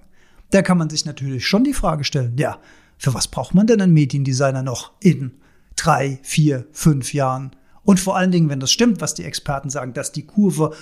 Da 0.50 0.62
kann 0.62 0.78
man 0.78 0.90
sich 0.90 1.04
natürlich 1.04 1.47
schon 1.47 1.64
die 1.64 1.75
Frage 1.75 2.04
stellen, 2.04 2.37
ja, 2.38 2.59
für 2.99 3.12
was 3.12 3.28
braucht 3.28 3.54
man 3.54 3.66
denn 3.66 3.80
einen 3.80 3.92
Mediendesigner 3.92 4.62
noch 4.62 4.92
in 5.00 5.33
drei, 5.75 6.18
vier, 6.23 6.66
fünf 6.73 7.12
Jahren? 7.12 7.54
Und 7.83 8.00
vor 8.00 8.16
allen 8.16 8.33
Dingen, 8.33 8.49
wenn 8.49 8.61
das 8.61 8.73
stimmt, 8.73 9.00
was 9.00 9.14
die 9.14 9.25
Experten 9.25 9.71
sagen, 9.71 9.92
dass 9.92 10.12
die 10.12 10.26
Kurve 10.26 10.75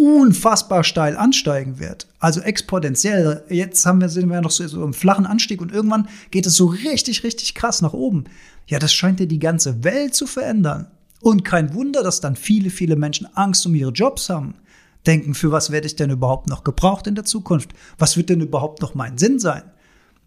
unfassbar 0.00 0.82
steil 0.82 1.16
ansteigen 1.16 1.78
wird. 1.78 2.08
Also 2.18 2.40
exponentiell. 2.40 3.44
Jetzt 3.50 3.84
haben 3.84 4.00
wir, 4.00 4.08
sind 4.08 4.30
wir 4.30 4.40
noch 4.40 4.50
so, 4.50 4.66
so 4.66 4.82
im 4.82 4.94
flachen 4.94 5.26
Anstieg 5.26 5.60
und 5.60 5.72
irgendwann 5.72 6.08
geht 6.30 6.46
es 6.46 6.56
so 6.56 6.66
richtig, 6.66 7.22
richtig 7.22 7.54
krass 7.54 7.82
nach 7.82 7.92
oben. 7.92 8.24
Ja, 8.66 8.78
das 8.78 8.94
scheint 8.94 9.20
ja 9.20 9.26
die 9.26 9.38
ganze 9.38 9.84
Welt 9.84 10.14
zu 10.14 10.26
verändern. 10.26 10.90
Und 11.20 11.44
kein 11.44 11.74
Wunder, 11.74 12.02
dass 12.02 12.20
dann 12.20 12.36
viele, 12.36 12.70
viele 12.70 12.96
Menschen 12.96 13.26
Angst 13.34 13.66
um 13.66 13.74
ihre 13.74 13.92
Jobs 13.92 14.30
haben. 14.30 14.54
Denken, 15.06 15.34
für 15.34 15.52
was 15.52 15.70
werde 15.70 15.86
ich 15.86 15.96
denn 15.96 16.10
überhaupt 16.10 16.48
noch 16.48 16.64
gebraucht 16.64 17.06
in 17.06 17.14
der 17.14 17.24
Zukunft? 17.24 17.72
Was 17.98 18.16
wird 18.16 18.28
denn 18.28 18.40
überhaupt 18.40 18.82
noch 18.82 18.94
mein 18.94 19.18
Sinn 19.18 19.38
sein? 19.38 19.62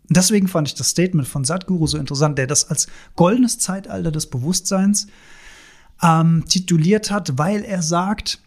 Und 0.10 0.18
deswegen 0.18 0.48
fand 0.48 0.68
ich 0.68 0.76
das 0.76 0.90
Statement 0.90 1.28
von 1.28 1.46
Sadhguru 1.46 1.88
so 1.88 1.98
interessant, 1.98 2.38
der 2.38 2.48
das 2.48 2.70
als 2.70 2.88
goldenes 3.16 3.60
Zeitalter 3.60 4.12
des 4.12 4.30
Bewusstseins 4.30 5.08
ähm, 6.02 6.44
tituliert 6.48 7.12
hat, 7.12 7.38
weil 7.38 7.64
er 7.64 7.82
sagt, 7.82 8.40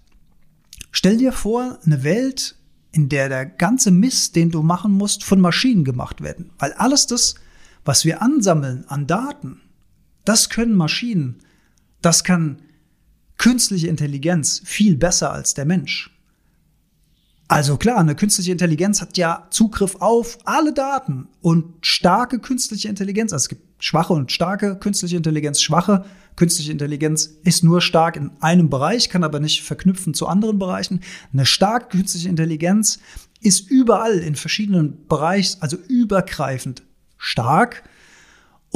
stell 0.90 1.16
dir 1.16 1.32
vor, 1.32 1.78
eine 1.84 2.04
Welt, 2.04 2.56
in 2.92 3.08
der 3.08 3.28
der 3.28 3.46
ganze 3.46 3.90
Mist, 3.90 4.36
den 4.36 4.50
du 4.50 4.62
machen 4.62 4.92
musst, 4.92 5.24
von 5.24 5.40
Maschinen 5.40 5.84
gemacht 5.84 6.22
werden. 6.22 6.50
Weil 6.58 6.72
alles 6.74 7.06
das, 7.06 7.34
was 7.84 8.04
wir 8.04 8.22
ansammeln 8.22 8.84
an 8.88 9.06
Daten, 9.06 9.60
das 10.24 10.48
können 10.48 10.74
Maschinen. 10.74 11.40
Das 12.06 12.22
kann 12.22 12.62
künstliche 13.36 13.88
Intelligenz 13.88 14.62
viel 14.64 14.96
besser 14.96 15.32
als 15.32 15.54
der 15.54 15.64
Mensch. 15.64 16.16
Also 17.48 17.78
klar, 17.78 17.98
eine 17.98 18.14
künstliche 18.14 18.52
Intelligenz 18.52 19.00
hat 19.00 19.16
ja 19.16 19.48
Zugriff 19.50 19.96
auf 19.96 20.38
alle 20.44 20.72
Daten 20.72 21.26
und 21.40 21.84
starke 21.84 22.38
künstliche 22.38 22.86
Intelligenz, 22.88 23.32
also 23.32 23.42
es 23.42 23.48
gibt 23.48 23.82
schwache 23.82 24.12
und 24.12 24.30
starke 24.30 24.76
künstliche 24.76 25.16
Intelligenz, 25.16 25.60
schwache 25.60 26.04
künstliche 26.36 26.70
Intelligenz 26.70 27.28
ist 27.42 27.64
nur 27.64 27.80
stark 27.80 28.14
in 28.14 28.30
einem 28.38 28.70
Bereich, 28.70 29.08
kann 29.08 29.24
aber 29.24 29.40
nicht 29.40 29.64
verknüpfen 29.64 30.14
zu 30.14 30.28
anderen 30.28 30.60
Bereichen. 30.60 31.00
Eine 31.32 31.44
starke 31.44 31.88
künstliche 31.88 32.28
Intelligenz 32.28 33.00
ist 33.40 33.68
überall 33.68 34.18
in 34.18 34.36
verschiedenen 34.36 35.08
Bereichen, 35.08 35.60
also 35.60 35.76
übergreifend 35.88 36.84
stark 37.18 37.82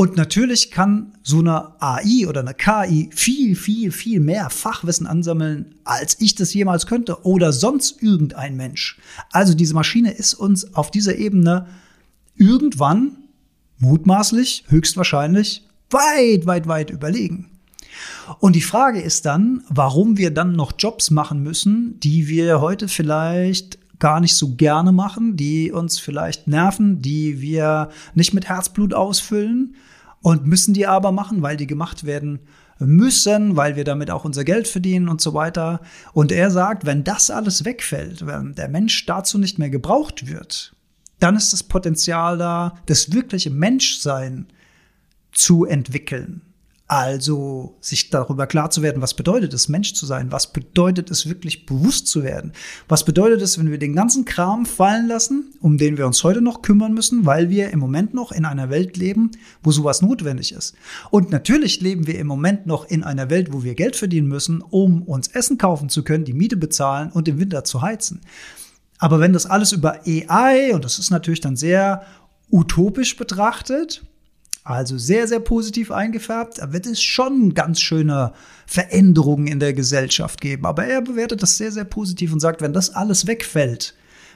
und 0.01 0.17
natürlich 0.17 0.71
kann 0.71 1.13
so 1.23 1.41
eine 1.41 1.79
AI 1.79 2.27
oder 2.27 2.41
eine 2.41 2.55
KI 2.55 3.11
viel, 3.13 3.55
viel, 3.55 3.93
viel 3.93 4.19
mehr 4.19 4.49
Fachwissen 4.49 5.07
ansammeln, 5.07 5.75
als 5.85 6.19
ich 6.21 6.35
das 6.35 6.55
jemals 6.55 6.87
könnte 6.87 7.23
oder 7.27 7.53
sonst 7.53 8.03
irgendein 8.03 8.57
Mensch. 8.57 8.99
Also 9.31 9.53
diese 9.53 9.75
Maschine 9.75 10.13
ist 10.13 10.33
uns 10.33 10.73
auf 10.73 10.91
dieser 10.91 11.17
Ebene 11.17 11.67
irgendwann, 12.35 13.19
mutmaßlich, 13.79 14.65
höchstwahrscheinlich, 14.69 15.67
weit, 15.91 16.47
weit, 16.47 16.67
weit 16.67 16.89
überlegen. 16.89 17.51
Und 18.39 18.57
die 18.57 18.63
Frage 18.63 19.03
ist 19.03 19.27
dann, 19.27 19.65
warum 19.69 20.17
wir 20.17 20.31
dann 20.31 20.53
noch 20.53 20.73
Jobs 20.79 21.11
machen 21.11 21.43
müssen, 21.43 22.01
die 22.01 22.27
wir 22.27 22.63
heute 22.63 22.89
vielleicht 22.89 23.79
gar 24.01 24.21
nicht 24.21 24.35
so 24.35 24.57
gerne 24.57 24.93
machen, 24.93 25.37
die 25.37 25.71
uns 25.71 25.99
vielleicht 25.99 26.49
nerven, 26.49 27.01
die 27.01 27.41
wir 27.41 27.91
nicht 28.15 28.35
mit 28.35 28.49
Herzblut 28.49 28.93
ausfüllen 28.93 29.77
und 30.23 30.47
müssen 30.47 30.75
die 30.75 30.87
aber 30.87 31.13
machen, 31.13 31.43
weil 31.43 31.57
die 31.57 31.67
gemacht 31.67 32.05
werden 32.05 32.41
müssen, 32.79 33.57
weil 33.57 33.77
wir 33.77 33.85
damit 33.85 34.11
auch 34.11 34.25
unser 34.25 34.45
Geld 34.45 34.67
verdienen 34.67 35.09
und 35.09 35.21
so 35.21 35.35
weiter. 35.35 35.81
Und 36.13 36.33
er 36.33 36.51
sagt, 36.51 36.87
wenn 36.87 37.05
das 37.05 37.31
alles 37.31 37.65
wegfällt, 37.65 38.27
wenn 38.27 38.55
der 38.55 38.69
Mensch 38.69 39.05
dazu 39.07 39.39
nicht 39.39 39.59
mehr 39.59 39.71
gebraucht 39.71 40.27
wird, 40.27 40.75
dann 41.19 41.37
ist 41.37 41.53
das 41.53 41.63
Potenzial 41.63 42.39
da, 42.39 42.75
das 42.87 43.13
wirkliche 43.13 43.51
Menschsein 43.51 44.47
zu 45.33 45.67
entwickeln. 45.67 46.43
Also 46.91 47.77
sich 47.81 48.11
darüber 48.11 48.49
klar 48.49 48.69
zu 48.71 48.83
werden, 48.83 49.01
was 49.01 49.15
bedeutet 49.15 49.55
es, 49.55 49.69
Mensch 49.69 49.95
zu 49.95 50.07
sein? 50.07 50.33
Was 50.33 50.53
bedeutet 50.53 51.09
es, 51.13 51.29
wirklich 51.29 51.65
bewusst 51.65 52.09
zu 52.09 52.25
werden? 52.25 52.51
Was 52.89 53.05
bedeutet 53.05 53.43
es, 53.43 53.61
wenn 53.61 53.71
wir 53.71 53.79
den 53.79 53.95
ganzen 53.95 54.25
Kram 54.25 54.67
fallen 54.67 55.07
lassen, 55.07 55.55
um 55.61 55.79
den 55.79 55.99
wir 55.99 56.07
uns 56.09 56.25
heute 56.25 56.41
noch 56.41 56.63
kümmern 56.63 56.93
müssen, 56.93 57.27
weil 57.27 57.49
wir 57.49 57.71
im 57.71 57.79
Moment 57.79 58.13
noch 58.13 58.33
in 58.33 58.45
einer 58.45 58.71
Welt 58.71 58.97
leben, 58.97 59.31
wo 59.63 59.71
sowas 59.71 60.03
notwendig 60.03 60.51
ist? 60.51 60.75
Und 61.13 61.31
natürlich 61.31 61.81
leben 61.81 62.09
wir 62.09 62.19
im 62.19 62.27
Moment 62.27 62.67
noch 62.67 62.85
in 62.87 63.05
einer 63.05 63.31
Welt, 63.31 63.53
wo 63.53 63.63
wir 63.63 63.77
Geld 63.77 63.95
verdienen 63.95 64.27
müssen, 64.27 64.61
um 64.61 65.03
uns 65.03 65.29
Essen 65.29 65.59
kaufen 65.59 65.91
zu 65.91 66.03
können, 66.03 66.25
die 66.25 66.33
Miete 66.33 66.57
bezahlen 66.57 67.13
und 67.13 67.29
im 67.29 67.39
Winter 67.39 67.63
zu 67.63 67.83
heizen. 67.83 68.21
Aber 68.99 69.21
wenn 69.21 69.33
das 69.33 69.47
alles 69.47 69.71
über 69.71 70.01
AI, 70.05 70.75
und 70.75 70.85
das 70.85 70.99
ist 70.99 71.13
natürlich 71.13 71.41
dann 71.41 71.55
sehr 71.55 72.03
utopisch 72.51 73.17
betrachtet, 73.17 74.03
also 74.63 74.99
sehr, 74.99 75.27
sehr 75.27 75.41
positiv 75.41 75.91
eingefärbt. 75.91 76.59
Da 76.59 76.73
wird 76.73 76.87
es 76.87 77.03
schon 77.03 77.55
ganz 77.55 77.81
schöne 77.81 78.33
Veränderungen 78.67 79.47
in 79.47 79.59
der 79.59 79.73
Gesellschaft 79.73 80.41
geben. 80.41 80.67
Aber 80.67 80.85
er 80.85 81.01
bewertet 81.01 81.43
das 81.43 81.57
sehr, 81.57 81.73
sehr 81.73 81.85
positiv 81.85 82.33
und 82.33 82.41
sagt, 82.41 82.61
wenn 82.61 82.73
das 82.73 82.91
alles 82.91 83.27
wegfällt, 83.27 83.95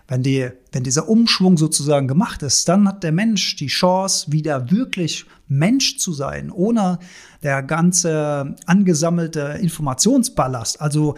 wenn, 0.08 0.22
die, 0.22 0.50
wenn 0.72 0.82
dieser 0.82 1.08
Umschwung 1.08 1.56
sozusagen 1.56 2.08
gemacht 2.08 2.42
ist, 2.42 2.68
dann 2.68 2.88
hat 2.88 3.02
der 3.02 3.12
Mensch 3.12 3.56
die 3.56 3.68
Chance, 3.68 4.32
wieder 4.32 4.70
wirklich 4.70 5.24
Mensch 5.48 5.98
zu 5.98 6.12
sein, 6.12 6.50
ohne 6.50 6.98
der 7.42 7.62
ganze 7.62 8.54
angesammelte 8.66 9.58
Informationsballast. 9.60 10.80
Also 10.80 11.16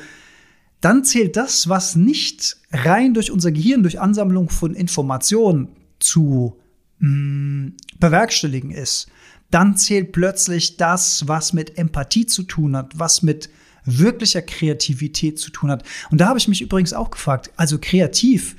dann 0.80 1.04
zählt 1.04 1.36
das, 1.36 1.68
was 1.68 1.96
nicht 1.96 2.58
rein 2.70 3.14
durch 3.14 3.30
unser 3.30 3.50
Gehirn, 3.50 3.82
durch 3.82 4.00
Ansammlung 4.00 4.50
von 4.50 4.74
Informationen 4.74 5.68
zu 5.98 6.56
mh, 6.98 7.08
mm, 7.08 7.76
bewerkstelligen 7.98 8.70
ist. 8.70 9.08
Dann 9.50 9.76
zählt 9.76 10.12
plötzlich 10.12 10.76
das, 10.76 11.28
was 11.28 11.52
mit 11.52 11.78
Empathie 11.78 12.26
zu 12.26 12.42
tun 12.42 12.76
hat, 12.76 12.98
was 12.98 13.22
mit 13.22 13.48
wirklicher 13.84 14.42
Kreativität 14.42 15.38
zu 15.38 15.50
tun 15.50 15.70
hat. 15.70 15.84
Und 16.10 16.20
da 16.20 16.28
habe 16.28 16.38
ich 16.38 16.48
mich 16.48 16.60
übrigens 16.60 16.92
auch 16.92 17.10
gefragt, 17.10 17.50
also 17.56 17.78
kreativ, 17.80 18.56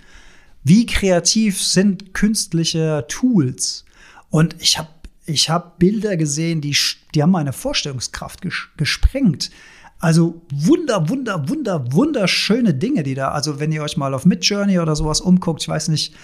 wie 0.63 0.85
kreativ 0.85 1.61
sind 1.61 2.13
künstliche 2.13 3.05
Tools? 3.07 3.85
Und 4.29 4.55
ich 4.59 4.77
habe 4.77 4.89
ich 5.25 5.49
hab 5.49 5.77
Bilder 5.77 6.15
gesehen, 6.15 6.61
die, 6.61 6.75
die 7.13 7.21
haben 7.21 7.31
meine 7.31 7.53
Vorstellungskraft 7.53 8.41
ges 8.41 8.53
gesprengt. 8.77 9.51
Also 9.99 10.41
wunder, 10.51 11.09
wunder, 11.09 11.49
wunder, 11.49 11.91
wunderschöne 11.91 12.73
Dinge, 12.73 13.03
die 13.03 13.15
da, 13.15 13.29
also 13.29 13.59
wenn 13.59 13.71
ihr 13.71 13.81
euch 13.81 13.97
mal 13.97 14.13
auf 14.13 14.25
Midjourney 14.25 14.79
oder 14.79 14.95
sowas 14.95 15.21
umguckt, 15.21 15.63
ich 15.63 15.67
weiß 15.67 15.89
nicht, 15.89 16.15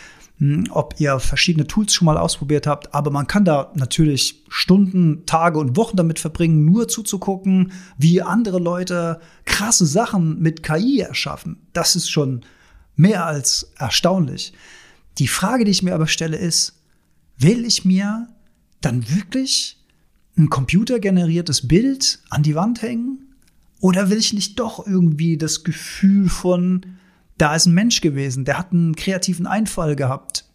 ob 0.71 0.95
ihr 0.99 1.19
verschiedene 1.19 1.67
Tools 1.67 1.93
schon 1.93 2.05
mal 2.05 2.17
ausprobiert 2.17 2.67
habt, 2.67 2.93
aber 2.93 3.11
man 3.11 3.27
kann 3.27 3.45
da 3.45 3.71
natürlich 3.75 4.43
Stunden, 4.49 5.25
Tage 5.25 5.59
und 5.59 5.77
Wochen 5.77 5.95
damit 5.95 6.19
verbringen, 6.19 6.65
nur 6.65 6.87
zuzugucken, 6.87 7.71
wie 7.97 8.21
andere 8.21 8.59
Leute 8.59 9.21
krasse 9.45 9.85
Sachen 9.85 10.41
mit 10.41 10.61
KI 10.61 10.99
erschaffen. 10.99 11.57
Das 11.71 11.95
ist 11.95 12.09
schon 12.09 12.41
mehr 12.95 13.25
als 13.25 13.71
erstaunlich. 13.77 14.53
Die 15.17 15.27
Frage, 15.27 15.63
die 15.63 15.71
ich 15.71 15.83
mir 15.83 15.95
aber 15.95 16.07
stelle, 16.07 16.37
ist, 16.37 16.81
will 17.37 17.63
ich 17.65 17.85
mir 17.85 18.27
dann 18.81 19.07
wirklich 19.09 19.77
ein 20.37 20.49
computergeneriertes 20.49 21.67
Bild 21.67 22.19
an 22.29 22.43
die 22.43 22.55
Wand 22.55 22.81
hängen? 22.81 23.35
Oder 23.79 24.09
will 24.09 24.17
ich 24.17 24.33
nicht 24.33 24.59
doch 24.59 24.85
irgendwie 24.85 25.37
das 25.37 25.63
Gefühl 25.63 26.27
von 26.29 26.85
da 27.37 27.55
ist 27.55 27.65
ein 27.65 27.73
Mensch 27.73 28.01
gewesen, 28.01 28.45
der 28.45 28.57
hat 28.57 28.71
einen 28.71 28.95
kreativen 28.95 29.47
Einfall 29.47 29.95
gehabt. 29.95 30.45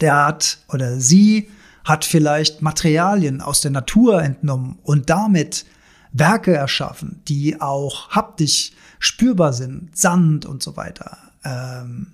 Der 0.00 0.26
hat 0.26 0.58
oder 0.68 0.98
sie 0.98 1.48
hat 1.84 2.04
vielleicht 2.04 2.62
Materialien 2.62 3.40
aus 3.40 3.60
der 3.60 3.70
Natur 3.70 4.22
entnommen 4.22 4.78
und 4.82 5.10
damit 5.10 5.66
Werke 6.12 6.54
erschaffen, 6.54 7.22
die 7.28 7.60
auch 7.60 8.10
haptisch 8.10 8.72
spürbar 8.98 9.52
sind, 9.52 9.96
Sand 9.96 10.46
und 10.46 10.62
so 10.62 10.76
weiter. 10.76 11.18
Ähm, 11.44 12.12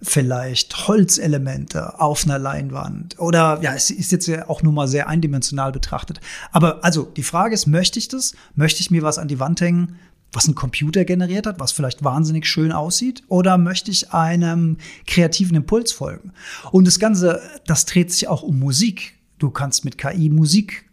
vielleicht 0.00 0.88
Holzelemente 0.88 2.00
auf 2.00 2.24
einer 2.24 2.38
Leinwand 2.38 3.18
oder 3.18 3.58
ja, 3.62 3.74
es 3.74 3.90
ist 3.90 4.12
jetzt 4.12 4.28
ja 4.28 4.48
auch 4.48 4.62
nur 4.62 4.72
mal 4.72 4.86
sehr 4.86 5.08
eindimensional 5.08 5.72
betrachtet. 5.72 6.20
Aber 6.52 6.84
also 6.84 7.04
die 7.04 7.22
Frage 7.24 7.54
ist, 7.54 7.66
möchte 7.66 7.98
ich 7.98 8.08
das? 8.08 8.34
Möchte 8.54 8.80
ich 8.80 8.90
mir 8.90 9.02
was 9.02 9.18
an 9.18 9.28
die 9.28 9.40
Wand 9.40 9.60
hängen? 9.60 9.98
Was 10.32 10.46
ein 10.46 10.54
Computer 10.54 11.04
generiert 11.04 11.46
hat, 11.46 11.58
was 11.58 11.72
vielleicht 11.72 12.04
wahnsinnig 12.04 12.46
schön 12.46 12.72
aussieht, 12.72 13.22
oder 13.28 13.58
möchte 13.58 13.90
ich 13.90 14.12
einem 14.12 14.76
kreativen 15.06 15.56
Impuls 15.56 15.92
folgen? 15.92 16.32
Und 16.70 16.86
das 16.86 16.98
Ganze, 16.98 17.40
das 17.66 17.86
dreht 17.86 18.12
sich 18.12 18.28
auch 18.28 18.42
um 18.42 18.58
Musik. 18.58 19.14
Du 19.38 19.50
kannst 19.50 19.84
mit 19.84 19.98
KI 19.98 20.28
Musik 20.28 20.84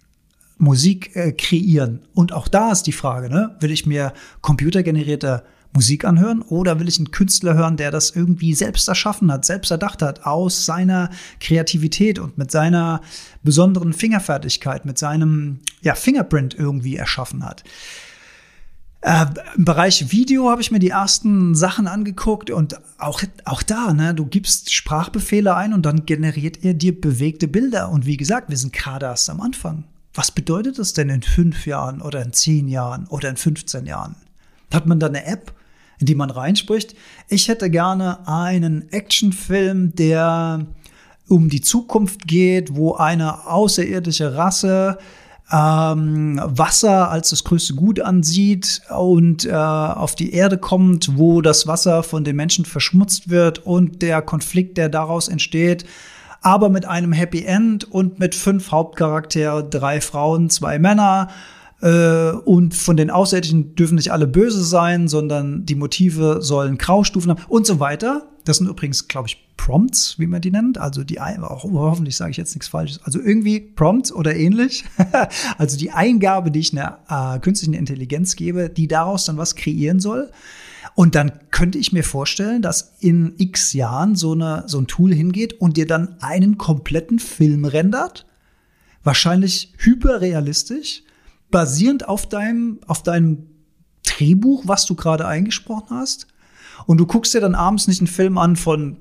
Musik 0.58 1.16
äh, 1.16 1.32
kreieren. 1.34 2.02
Und 2.14 2.32
auch 2.32 2.48
da 2.48 2.72
ist 2.72 2.84
die 2.84 2.94
Frage, 2.94 3.30
ne? 3.30 3.56
will 3.60 3.72
ich 3.72 3.86
mir 3.86 4.14
computergenerierte 4.42 5.44
Musik 5.74 6.06
anhören 6.06 6.42
oder 6.42 6.80
will 6.80 6.88
ich 6.88 6.98
einen 6.98 7.12
Künstler 7.12 7.56
hören, 7.56 7.76
der 7.76 7.92
das 7.92 8.12
irgendwie 8.12 8.54
selbst 8.54 8.88
erschaffen 8.88 9.30
hat, 9.32 9.44
selbst 9.44 9.72
erdacht 9.72 10.02
hat, 10.02 10.26
aus 10.26 10.66
seiner 10.66 11.10
Kreativität 11.42 12.18
und 12.18 12.38
mit 12.38 12.50
seiner 12.50 13.02
besonderen 13.44 13.92
Fingerfertigkeit, 13.92 14.86
mit 14.86 14.98
seinem 14.98 15.60
ja, 15.82 15.96
Fingerprint 15.96 16.56
irgendwie 16.58 16.96
erschaffen 16.96 17.44
hat. 17.44 17.66
Äh, 19.06 19.28
Im 19.56 19.66
Bereich 19.66 20.12
Video 20.12 20.50
habe 20.50 20.64
ich 20.64 20.72
mir 20.72 20.80
die 20.80 20.90
ersten 20.90 21.54
Sachen 21.54 21.86
angeguckt 21.86 22.50
und 22.50 22.82
auch, 22.98 23.22
auch 23.44 23.62
da, 23.62 23.94
ne, 23.94 24.16
du 24.16 24.26
gibst 24.26 24.74
Sprachbefehle 24.74 25.56
ein 25.56 25.76
und 25.76 25.86
dann 25.86 26.08
generiert 26.08 26.64
er 26.64 26.74
dir 26.74 27.00
bewegte 27.00 27.48
Bilder. 27.48 27.90
Und 27.90 28.08
wie 28.08 28.18
gesagt, 28.18 28.50
wir 28.50 28.58
sind 28.58 28.74
gerade 28.74 29.06
erst 29.06 29.30
am 29.30 29.42
Anfang. 29.42 29.84
Was 30.16 30.32
bedeutet 30.32 30.80
das 30.80 30.94
denn 30.94 31.10
in 31.10 31.22
fünf 31.22 31.68
Jahren 31.68 32.02
oder 32.02 32.24
in 32.24 32.34
zehn 32.34 32.68
Jahren 32.68 33.06
oder 33.06 33.30
in 33.30 33.38
15 33.38 33.86
Jahren? 33.86 34.16
Hat 34.74 34.88
man 34.88 35.00
da 35.00 35.06
eine 35.06 35.24
App, 35.28 35.54
in 36.00 36.08
die 36.08 36.16
man 36.16 36.32
reinspricht? 36.32 36.96
Ich 37.30 37.48
hätte 37.48 37.70
gerne 37.70 38.28
einen 38.28 38.92
Actionfilm, 38.92 39.94
der 39.94 40.66
um 41.28 41.50
die 41.50 41.62
Zukunft 41.62 42.28
geht, 42.28 42.76
wo 42.76 42.96
eine 42.96 43.46
außerirdische 43.46 44.36
Rasse 44.36 44.98
ähm, 45.52 46.42
Wasser 46.44 47.12
als 47.12 47.30
das 47.30 47.44
größte 47.44 47.76
Gut 47.76 48.00
ansieht 48.00 48.82
und 48.96 49.46
äh, 49.46 49.52
auf 49.52 50.16
die 50.16 50.34
Erde 50.34 50.58
kommt, 50.58 51.18
wo 51.18 51.42
das 51.42 51.68
Wasser 51.68 52.04
von 52.04 52.24
den 52.24 52.36
Menschen 52.36 52.66
verschmutzt 52.66 53.30
wird 53.30 53.66
und 53.66 54.02
der 54.02 54.22
Konflikt, 54.22 54.78
der 54.78 54.90
daraus 54.90 55.28
entsteht, 55.28 55.86
aber 56.42 56.70
mit 56.70 56.86
einem 56.86 57.14
Happy 57.14 57.44
End 57.44 57.84
und 57.92 58.20
mit 58.20 58.34
fünf 58.34 58.72
Hauptcharaktere, 58.72 59.68
drei 59.68 60.02
Frauen, 60.02 60.50
zwei 60.50 60.80
Männer. 60.80 61.30
Äh, 61.82 62.32
und 62.32 62.74
von 62.74 62.98
den 62.98 63.12
Außerirdischen 63.12 63.76
dürfen 63.76 63.96
nicht 63.96 64.12
alle 64.12 64.28
böse 64.28 64.64
sein, 64.64 65.08
sondern 65.08 65.66
die 65.66 65.76
Motive 65.76 66.42
sollen 66.42 66.78
Graustufen 66.78 67.32
haben 67.32 67.44
und 67.48 67.68
so 67.68 67.80
weiter. 67.80 68.28
Das 68.46 68.58
sind 68.58 68.68
übrigens, 68.68 69.08
glaube 69.08 69.28
ich, 69.28 69.46
Prompts, 69.58 70.20
wie 70.20 70.28
man 70.28 70.42
die 70.42 70.52
nennt. 70.52 70.78
Also 70.78 71.04
die, 71.04 71.20
hoffentlich 71.20 72.16
sage 72.16 72.32
ich 72.32 72.38
jetzt 72.38 72.54
nichts 72.56 72.68
Falsches. 72.68 73.02
Also 73.04 73.20
irgendwie 73.20 73.60
Prompts 73.60 74.12
oder 74.12 74.36
ähnlich. 74.36 74.86
also 75.58 75.78
die 75.78 75.92
Eingabe, 75.92 76.52
die 76.52 76.60
ich 76.60 76.72
einer 76.72 77.00
äh, 77.36 77.40
künstlichen 77.40 77.74
Intelligenz 77.74 78.36
gebe, 78.36 78.70
die 78.70 78.88
daraus 78.88 79.26
dann 79.26 79.38
was 79.38 79.56
kreieren 79.56 80.00
soll. 80.00 80.32
Und 80.94 81.16
dann 81.16 81.32
könnte 81.52 81.78
ich 81.78 81.92
mir 81.92 82.04
vorstellen, 82.04 82.62
dass 82.62 82.96
in 83.00 83.34
x 83.38 83.74
Jahren 83.74 84.16
so, 84.16 84.34
eine, 84.34 84.64
so 84.68 84.80
ein 84.80 84.88
Tool 84.88 85.14
hingeht 85.14 85.54
und 85.54 85.76
dir 85.76 85.88
dann 85.88 86.18
einen 86.22 86.58
kompletten 86.58 87.20
Film 87.20 87.66
rendert. 87.66 88.26
Wahrscheinlich 89.04 89.74
hyperrealistisch, 89.78 91.04
basierend 91.52 92.08
auf 92.08 92.30
deinem, 92.30 92.80
auf 92.88 93.04
deinem 93.04 93.48
Drehbuch, 94.06 94.64
was 94.68 94.86
du 94.86 94.96
gerade 94.96 95.28
eingesprochen 95.28 95.98
hast. 95.98 96.28
Und 96.86 96.98
du 96.98 97.06
guckst 97.06 97.34
dir 97.34 97.42
dann 97.42 97.56
abends 97.56 97.88
nicht 97.88 98.00
einen 98.00 98.08
Film 98.08 98.38
an 98.38 98.56
von, 98.56 98.98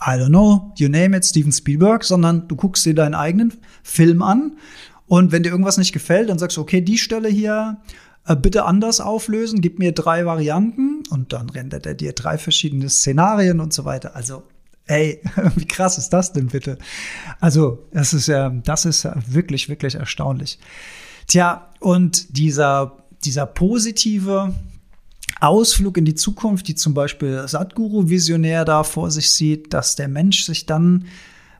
I 0.00 0.12
don't 0.12 0.28
know, 0.28 0.72
you 0.78 0.88
name 0.88 1.16
it, 1.16 1.24
Steven 1.24 1.52
Spielberg, 1.52 2.04
sondern 2.04 2.48
du 2.48 2.56
guckst 2.56 2.86
dir 2.86 2.94
deinen 2.94 3.14
eigenen 3.14 3.52
Film 3.82 4.22
an. 4.22 4.56
Und 5.06 5.32
wenn 5.32 5.42
dir 5.42 5.50
irgendwas 5.50 5.76
nicht 5.76 5.92
gefällt, 5.92 6.30
dann 6.30 6.38
sagst 6.38 6.56
du, 6.56 6.60
okay, 6.60 6.80
die 6.80 6.96
Stelle 6.96 7.28
hier 7.28 7.78
äh, 8.26 8.36
bitte 8.36 8.64
anders 8.64 9.00
auflösen, 9.00 9.60
gib 9.60 9.78
mir 9.78 9.92
drei 9.92 10.24
Varianten 10.24 11.02
und 11.10 11.32
dann 11.32 11.50
rendert 11.50 11.86
er 11.86 11.94
dir 11.94 12.12
drei 12.12 12.38
verschiedene 12.38 12.88
Szenarien 12.88 13.60
und 13.60 13.72
so 13.72 13.84
weiter. 13.84 14.14
Also, 14.14 14.44
ey, 14.86 15.20
wie 15.56 15.66
krass 15.66 15.98
ist 15.98 16.10
das 16.10 16.32
denn 16.32 16.48
bitte? 16.48 16.78
Also, 17.40 17.86
das 17.92 18.12
ist 18.12 18.28
ja, 18.28 18.50
das 18.50 18.84
ist 18.84 19.02
ja 19.02 19.16
wirklich, 19.26 19.68
wirklich 19.68 19.96
erstaunlich. 19.96 20.58
Tja, 21.26 21.70
und 21.80 22.36
dieser, 22.36 23.04
dieser 23.24 23.46
positive, 23.46 24.54
Ausflug 25.40 25.96
in 25.96 26.04
die 26.04 26.14
Zukunft, 26.14 26.68
die 26.68 26.74
zum 26.74 26.94
Beispiel 26.94 27.46
Sadhguru 27.46 28.08
visionär 28.08 28.64
da 28.64 28.84
vor 28.84 29.10
sich 29.10 29.30
sieht, 29.30 29.72
dass 29.72 29.96
der 29.96 30.08
Mensch 30.08 30.44
sich 30.44 30.66
dann 30.66 31.06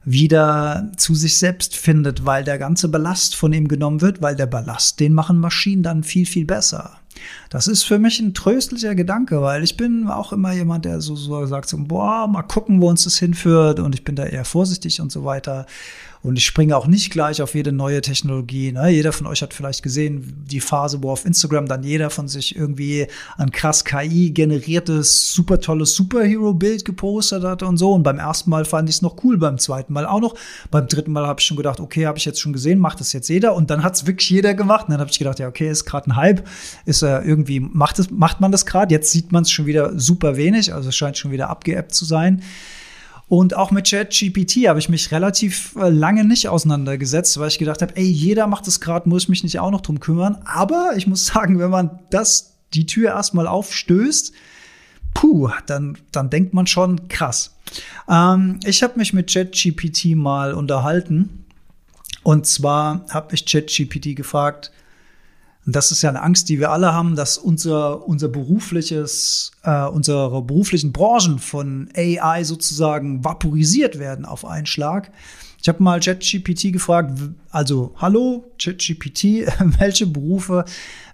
wieder 0.04 0.90
zu 0.96 1.14
sich 1.14 1.36
selbst 1.36 1.76
findet, 1.76 2.24
weil 2.24 2.44
der 2.44 2.58
ganze 2.58 2.88
Ballast 2.88 3.36
von 3.36 3.52
ihm 3.52 3.68
genommen 3.68 4.00
wird, 4.00 4.22
weil 4.22 4.34
der 4.34 4.46
Ballast, 4.46 4.98
den 5.00 5.12
machen 5.12 5.38
Maschinen 5.38 5.82
dann 5.82 6.02
viel, 6.02 6.26
viel 6.26 6.46
besser. 6.46 6.92
Das 7.50 7.68
ist 7.68 7.82
für 7.82 7.98
mich 7.98 8.18
ein 8.20 8.32
tröstlicher 8.32 8.94
Gedanke, 8.94 9.42
weil 9.42 9.62
ich 9.62 9.76
bin 9.76 10.08
auch 10.08 10.32
immer 10.32 10.52
jemand, 10.52 10.86
der 10.86 11.00
so, 11.00 11.16
so 11.16 11.44
sagt, 11.46 11.68
so, 11.68 11.76
boah, 11.78 12.26
mal 12.28 12.42
gucken, 12.42 12.80
wo 12.80 12.88
uns 12.88 13.04
das 13.04 13.18
hinführt 13.18 13.78
und 13.78 13.94
ich 13.94 14.04
bin 14.04 14.16
da 14.16 14.24
eher 14.24 14.44
vorsichtig 14.44 15.00
und 15.00 15.12
so 15.12 15.24
weiter. 15.24 15.66
Und 16.22 16.36
ich 16.36 16.44
springe 16.44 16.76
auch 16.76 16.86
nicht 16.86 17.10
gleich 17.10 17.40
auf 17.40 17.54
jede 17.54 17.72
neue 17.72 18.02
Technologie. 18.02 18.72
Ne? 18.72 18.90
Jeder 18.90 19.12
von 19.12 19.26
euch 19.26 19.40
hat 19.40 19.54
vielleicht 19.54 19.82
gesehen, 19.82 20.44
die 20.46 20.60
Phase, 20.60 21.02
wo 21.02 21.10
auf 21.10 21.24
Instagram 21.24 21.66
dann 21.66 21.82
jeder 21.82 22.10
von 22.10 22.28
sich 22.28 22.54
irgendwie 22.54 23.06
ein 23.38 23.50
krass 23.50 23.86
KI-generiertes, 23.86 25.32
super 25.32 25.60
tolles 25.60 25.94
Superhero-Bild 25.94 26.84
gepostet 26.84 27.42
hat 27.44 27.62
und 27.62 27.78
so. 27.78 27.92
Und 27.92 28.02
beim 28.02 28.18
ersten 28.18 28.50
Mal 28.50 28.66
fand 28.66 28.90
ich 28.90 28.96
es 28.96 29.02
noch 29.02 29.24
cool, 29.24 29.38
beim 29.38 29.56
zweiten 29.56 29.94
Mal 29.94 30.04
auch 30.04 30.20
noch. 30.20 30.34
Beim 30.70 30.86
dritten 30.86 31.12
Mal 31.12 31.26
habe 31.26 31.40
ich 31.40 31.46
schon 31.46 31.56
gedacht, 31.56 31.80
okay, 31.80 32.06
habe 32.06 32.18
ich 32.18 32.26
jetzt 32.26 32.40
schon 32.40 32.52
gesehen, 32.52 32.78
macht 32.78 33.00
das 33.00 33.14
jetzt 33.14 33.28
jeder. 33.28 33.54
Und 33.54 33.70
dann 33.70 33.82
hat 33.82 33.94
es 33.94 34.06
wirklich 34.06 34.28
jeder 34.28 34.52
gemacht. 34.52 34.88
Und 34.88 34.92
dann 34.92 35.00
habe 35.00 35.10
ich 35.10 35.18
gedacht, 35.18 35.38
ja, 35.38 35.48
okay, 35.48 35.70
ist 35.70 35.86
gerade 35.86 36.10
ein 36.10 36.16
Hype. 36.16 36.46
Ist 36.84 37.00
äh, 37.02 37.20
irgendwie, 37.20 37.60
macht, 37.60 37.98
es, 37.98 38.10
macht 38.10 38.42
man 38.42 38.52
das 38.52 38.66
gerade? 38.66 38.92
Jetzt 38.92 39.10
sieht 39.10 39.32
man 39.32 39.44
es 39.44 39.50
schon 39.50 39.64
wieder 39.64 39.98
super 39.98 40.36
wenig. 40.36 40.74
Also 40.74 40.90
es 40.90 40.96
scheint 40.96 41.16
schon 41.16 41.30
wieder 41.30 41.48
abgeappt 41.48 41.94
zu 41.94 42.04
sein. 42.04 42.42
Und 43.30 43.54
auch 43.54 43.70
mit 43.70 43.88
ChatGPT 43.88 44.66
habe 44.66 44.80
ich 44.80 44.88
mich 44.88 45.12
relativ 45.12 45.76
äh, 45.76 45.88
lange 45.88 46.24
nicht 46.24 46.48
auseinandergesetzt, 46.48 47.38
weil 47.38 47.46
ich 47.46 47.60
gedacht 47.60 47.80
habe, 47.80 47.96
ey, 47.96 48.04
jeder 48.04 48.48
macht 48.48 48.66
es 48.66 48.80
gerade, 48.80 49.08
muss 49.08 49.22
ich 49.22 49.28
mich 49.28 49.44
nicht 49.44 49.60
auch 49.60 49.70
noch 49.70 49.82
drum 49.82 50.00
kümmern. 50.00 50.38
Aber 50.44 50.94
ich 50.96 51.06
muss 51.06 51.26
sagen, 51.32 51.60
wenn 51.60 51.70
man 51.70 52.00
das, 52.10 52.56
die 52.74 52.86
Tür 52.86 53.10
erstmal 53.10 53.46
aufstößt, 53.46 54.32
puh, 55.14 55.48
dann, 55.66 55.96
dann 56.10 56.28
denkt 56.28 56.54
man 56.54 56.66
schon 56.66 57.06
krass. 57.06 57.54
Ähm, 58.08 58.58
ich 58.64 58.82
habe 58.82 58.98
mich 58.98 59.12
mit 59.12 59.32
ChatGPT 59.32 60.16
mal 60.16 60.52
unterhalten. 60.52 61.44
Und 62.24 62.48
zwar 62.48 63.06
habe 63.10 63.36
ich 63.36 63.46
ChatGPT 63.46 64.16
gefragt, 64.16 64.72
und 65.66 65.76
das 65.76 65.90
ist 65.90 66.02
ja 66.02 66.08
eine 66.08 66.22
Angst, 66.22 66.48
die 66.48 66.58
wir 66.58 66.70
alle 66.70 66.94
haben, 66.94 67.16
dass 67.16 67.36
unser, 67.36 68.06
unser 68.06 68.28
berufliches, 68.28 69.52
äh, 69.62 69.84
unsere 69.84 70.42
beruflichen 70.42 70.92
Branchen 70.92 71.38
von 71.38 71.90
AI 71.94 72.44
sozusagen 72.44 73.24
vaporisiert 73.24 73.98
werden 73.98 74.24
auf 74.24 74.44
einen 74.44 74.66
Schlag. 74.66 75.12
Ich 75.60 75.68
habe 75.68 75.82
mal 75.82 76.00
ChatGPT 76.00 76.72
gefragt, 76.72 77.20
also 77.50 77.94
hallo 77.96 78.50
ChatGPT, 78.58 79.46
welche 79.78 80.06
Berufe 80.06 80.64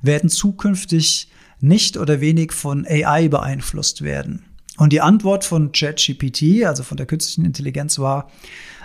werden 0.02 0.30
zukünftig 0.30 1.28
nicht 1.60 1.96
oder 1.96 2.20
wenig 2.20 2.52
von 2.52 2.86
AI 2.86 3.28
beeinflusst 3.28 4.02
werden? 4.02 4.44
Und 4.76 4.92
die 4.92 5.00
Antwort 5.00 5.44
von 5.44 5.72
ChatGPT, 5.72 6.64
also 6.64 6.82
von 6.82 6.96
der 6.96 7.06
künstlichen 7.06 7.44
Intelligenz, 7.44 7.98
war, 7.98 8.30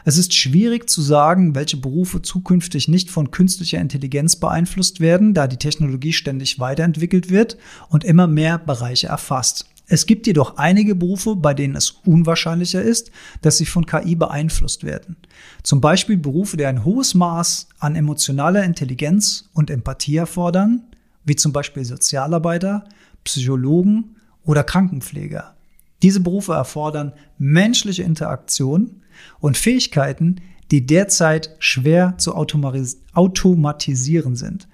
es 0.04 0.17
ist 0.17 0.34
schwierig 0.34 0.89
zu 0.89 1.01
sagen, 1.01 1.54
welche 1.54 1.77
Berufe 1.77 2.21
zukünftig 2.21 2.88
nicht 2.88 3.12
von 3.12 3.30
künstlicher 3.30 3.80
Intelligenz 3.80 4.36
beeinflusst 4.36 4.99
werden, 4.99 5.34
da 5.34 5.47
die 5.47 5.58
Technologie 5.58 6.13
ständig 6.13 6.60
weiterentwickelt 6.60 7.30
wird 7.30 7.58
und 7.89 8.04
immer 8.04 8.27
mehr 8.27 8.58
Bereiche 8.58 9.08
erfasst. 9.08 9.67
Es 9.88 10.06
gibt 10.06 10.25
jedoch 10.25 10.58
einige 10.58 10.95
Berufe, 10.95 11.36
bei 11.36 11.54
denen 11.54 11.75
es 11.75 11.91
unwahrscheinlicher 12.06 12.82
ist, 12.82 13.12
dass 13.41 13.58
sie 13.58 13.65
von 13.65 13.86
KI 13.86 14.15
beeinflusst 14.15 14.86
werden. 14.86 15.17
Zum 15.63 15.82
Beispiel 15.82 16.17
Berufe, 16.17 16.56
die 16.56 16.65
ein 16.65 16.86
hohes 16.86 17.13
Maß 17.13 17.67
an 17.77 17.97
emotionaler 17.97 18.63
Intelligenz 18.63 19.49
und 19.54 19.69
Empathie 19.69 20.15
erfordern, 20.15 20.84
wie 21.25 21.36
zum 21.36 21.51
Beispiel 21.51 21.84
Sozialarbeiter, 21.84 22.86
Psychologen 23.25 24.15
oder 24.45 24.63
Krankenpfleger. 24.63 25.56
Diese 26.02 26.20
Berufe 26.20 26.54
erfordern 26.54 27.14
menschliche 27.38 28.04
Interaktion 28.04 29.02
und 29.40 29.58
Fähigkeiten, 29.58 30.42
die 30.72 30.86
derzeit 30.86 31.56
schwer 31.60 32.16
zu 32.18 32.36
automatisieren 32.36 34.36
sind. 34.36 34.68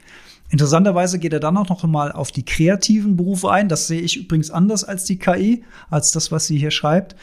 Interessanterweise 0.50 1.20
geht 1.20 1.34
er 1.34 1.42
dann 1.42 1.58
auch 1.58 1.70
noch 1.70 1.84
mal 1.84 2.12
auf 2.12 2.32
die 2.32 2.46
kreativen 2.46 3.18
Berufe 3.18 3.52
ein. 3.52 3.68
Das 3.68 3.88
sehe 3.88 4.02
ich 4.02 4.18
übrigens 4.18 4.50
anders 4.50 4.84
als 4.84 5.04
die 5.04 5.18
KI, 5.18 5.63
als 5.90 6.12
das, 6.12 6.32
was 6.32 6.48
sie 6.48 6.58
hier 6.58 6.72
schreibt. 6.72 7.16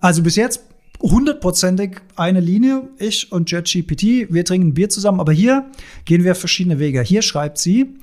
Also 0.00 0.22
bis 0.22 0.36
jetzt 0.36 0.62
hundertprozentig 1.00 2.00
eine 2.16 2.40
Linie, 2.40 2.88
ich 2.98 3.30
und 3.32 3.50
JetGPT, 3.50 4.32
wir 4.32 4.44
trinken 4.44 4.72
Bier 4.72 4.88
zusammen, 4.88 5.20
aber 5.20 5.32
hier 5.32 5.66
gehen 6.04 6.24
wir 6.24 6.34
verschiedene 6.34 6.78
Wege. 6.78 7.02
Hier 7.02 7.22
schreibt 7.22 7.58
sie, 7.58 7.96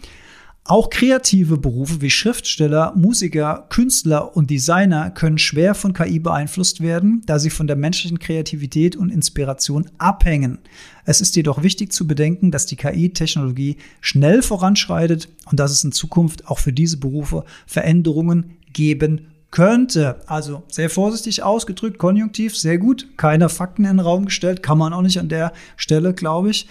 auch 0.70 0.92
kreative 0.92 1.58
Berufe 1.58 2.00
wie 2.02 2.12
Schriftsteller, 2.12 2.94
Musiker, 2.96 3.66
Künstler 3.70 4.38
und 4.38 4.52
Designer 4.52 5.10
können 5.10 5.40
schwer 5.40 5.74
von 5.74 5.94
KI 5.94 6.20
beeinflusst 6.20 6.80
werden, 6.80 7.24
da 7.26 7.40
sie 7.40 7.50
von 7.50 7.66
der 7.66 7.76
menschlichen 7.76 8.20
Kreativität 8.20 8.96
und 8.96 9.10
Inspiration 9.10 9.90
abhängen. 9.98 10.60
Es 11.06 11.22
ist 11.22 11.36
jedoch 11.36 11.64
wichtig 11.64 11.92
zu 11.92 12.06
bedenken, 12.06 12.52
dass 12.52 12.68
die 12.68 12.76
KI-Technologie 12.76 13.78
schnell 14.00 14.44
voranschreitet 14.44 15.28
und 15.50 15.60
dass 15.60 15.72
es 15.72 15.84
in 15.84 15.92
Zukunft 15.92 16.48
auch 16.48 16.60
für 16.60 16.72
diese 16.72 16.98
Berufe 16.98 17.46
Veränderungen 17.66 18.58
geben 18.72 19.30
könnte. 19.50 20.22
Also 20.28 20.62
sehr 20.68 20.92
vorsichtig 20.92 21.42
ausgedrückt, 21.42 21.98
konjunktiv, 21.98 22.56
sehr 22.56 22.78
gut. 22.78 23.08
Keine 23.18 23.50
Fakten 23.50 23.86
in 23.86 23.98
den 23.98 24.00
Raum 24.02 24.26
gestellt, 24.26 24.62
kann 24.62 24.78
man 24.78 24.94
auch 24.94 25.02
nicht 25.02 25.20
an 25.20 25.30
der 25.30 25.52
Stelle, 25.78 26.14
glaube 26.14 26.52
ich. 26.52 26.68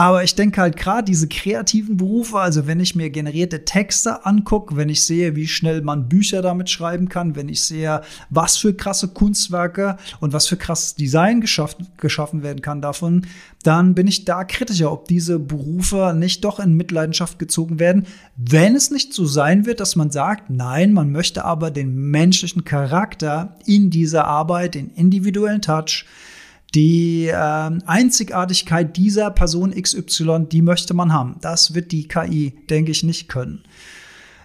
Aber 0.00 0.22
ich 0.22 0.36
denke 0.36 0.60
halt 0.60 0.76
gerade 0.76 1.04
diese 1.04 1.26
kreativen 1.26 1.96
Berufe, 1.96 2.38
also 2.38 2.68
wenn 2.68 2.78
ich 2.78 2.94
mir 2.94 3.10
generierte 3.10 3.64
Texte 3.64 4.24
angucke, 4.24 4.76
wenn 4.76 4.88
ich 4.88 5.02
sehe, 5.02 5.34
wie 5.34 5.48
schnell 5.48 5.82
man 5.82 6.08
Bücher 6.08 6.40
damit 6.40 6.70
schreiben 6.70 7.08
kann, 7.08 7.34
wenn 7.34 7.48
ich 7.48 7.62
sehe, 7.62 8.02
was 8.30 8.56
für 8.56 8.72
krasse 8.72 9.08
Kunstwerke 9.08 9.96
und 10.20 10.32
was 10.32 10.46
für 10.46 10.56
krasses 10.56 10.94
Design 10.94 11.40
geschaffen, 11.40 11.88
geschaffen 11.96 12.44
werden 12.44 12.62
kann 12.62 12.80
davon, 12.80 13.26
dann 13.64 13.96
bin 13.96 14.06
ich 14.06 14.24
da 14.24 14.44
kritischer, 14.44 14.92
ob 14.92 15.08
diese 15.08 15.40
Berufe 15.40 16.14
nicht 16.16 16.44
doch 16.44 16.60
in 16.60 16.74
Mitleidenschaft 16.74 17.40
gezogen 17.40 17.80
werden, 17.80 18.06
wenn 18.36 18.76
es 18.76 18.92
nicht 18.92 19.12
so 19.12 19.26
sein 19.26 19.66
wird, 19.66 19.80
dass 19.80 19.96
man 19.96 20.12
sagt, 20.12 20.48
nein, 20.48 20.92
man 20.92 21.10
möchte 21.10 21.44
aber 21.44 21.72
den 21.72 21.96
menschlichen 21.96 22.64
Charakter 22.64 23.56
in 23.66 23.90
dieser 23.90 24.26
Arbeit, 24.26 24.76
den 24.76 24.90
individuellen 24.90 25.60
Touch, 25.60 26.06
die 26.74 27.28
äh, 27.28 27.32
Einzigartigkeit 27.86 28.96
dieser 28.96 29.30
Person 29.30 29.70
XY, 29.70 30.46
die 30.50 30.62
möchte 30.62 30.94
man 30.94 31.12
haben. 31.12 31.36
Das 31.40 31.74
wird 31.74 31.92
die 31.92 32.08
KI, 32.08 32.54
denke 32.68 32.90
ich, 32.90 33.02
nicht 33.02 33.28
können. 33.28 33.62